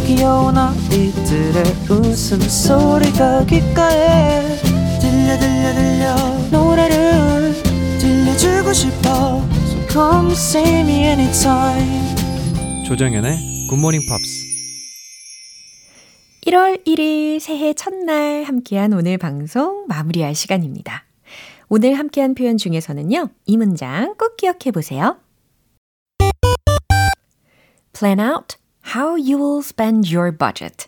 귀여운 0.06 0.58
아이들의 0.58 1.64
웃음소리가 1.88 3.44
귓가에 3.46 4.56
들려 5.00 5.38
들려 5.38 5.74
들려 5.74 6.14
노래를 6.50 7.25
들려주고 8.66 8.72
싶어 8.72 9.08
So 9.66 9.86
come 9.88 10.32
see 10.32 10.80
me 10.80 11.04
anytime 11.04 12.16
조정연의 12.84 13.68
굿모닝 13.70 14.00
팝스 14.08 14.46
1월 16.46 16.84
1일 16.84 17.38
새해 17.40 17.72
첫날 17.74 18.42
함께한 18.44 18.92
오늘 18.92 19.18
방송 19.18 19.86
마무리할 19.88 20.34
시간입니다. 20.34 21.04
오늘 21.68 21.94
함께한 21.94 22.34
표현 22.36 22.56
중에서는요, 22.56 23.30
이 23.46 23.56
문장 23.56 24.14
꼭 24.16 24.36
기억해 24.36 24.70
보세요. 24.72 25.18
Plan 27.92 28.20
out 28.20 28.56
how 28.94 29.16
you 29.16 29.36
will 29.42 29.58
spend 29.58 30.14
your 30.14 30.36
budget. 30.36 30.86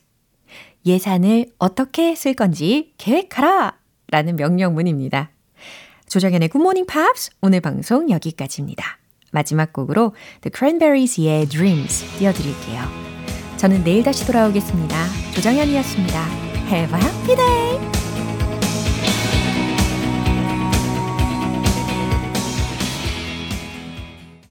예산을 0.87 1.47
어떻게 1.59 2.15
쓸 2.15 2.35
건지 2.35 2.93
계획하라! 2.99 3.79
라는 4.11 4.37
명령문입니다. 4.37 5.33
조정현의 6.09 6.49
Good 6.49 6.63
Morning 6.63 6.87
Pops 6.91 7.31
오늘 7.43 7.61
방송 7.61 8.11
여기까지입니다. 8.11 8.99
마지막 9.31 9.73
곡으로 9.73 10.15
The 10.41 10.51
Cranberries의 10.57 11.49
Dreams 11.49 12.19
띄워드릴게요. 12.19 12.83
저는 13.59 13.85
내일 13.85 14.03
다시 14.03 14.27
돌아오겠습니다. 14.27 14.97
조정현이었습니다. 15.35 16.25
Have 16.71 16.99
a 16.99 17.05
happy 17.05 17.37
day! 17.37 18.08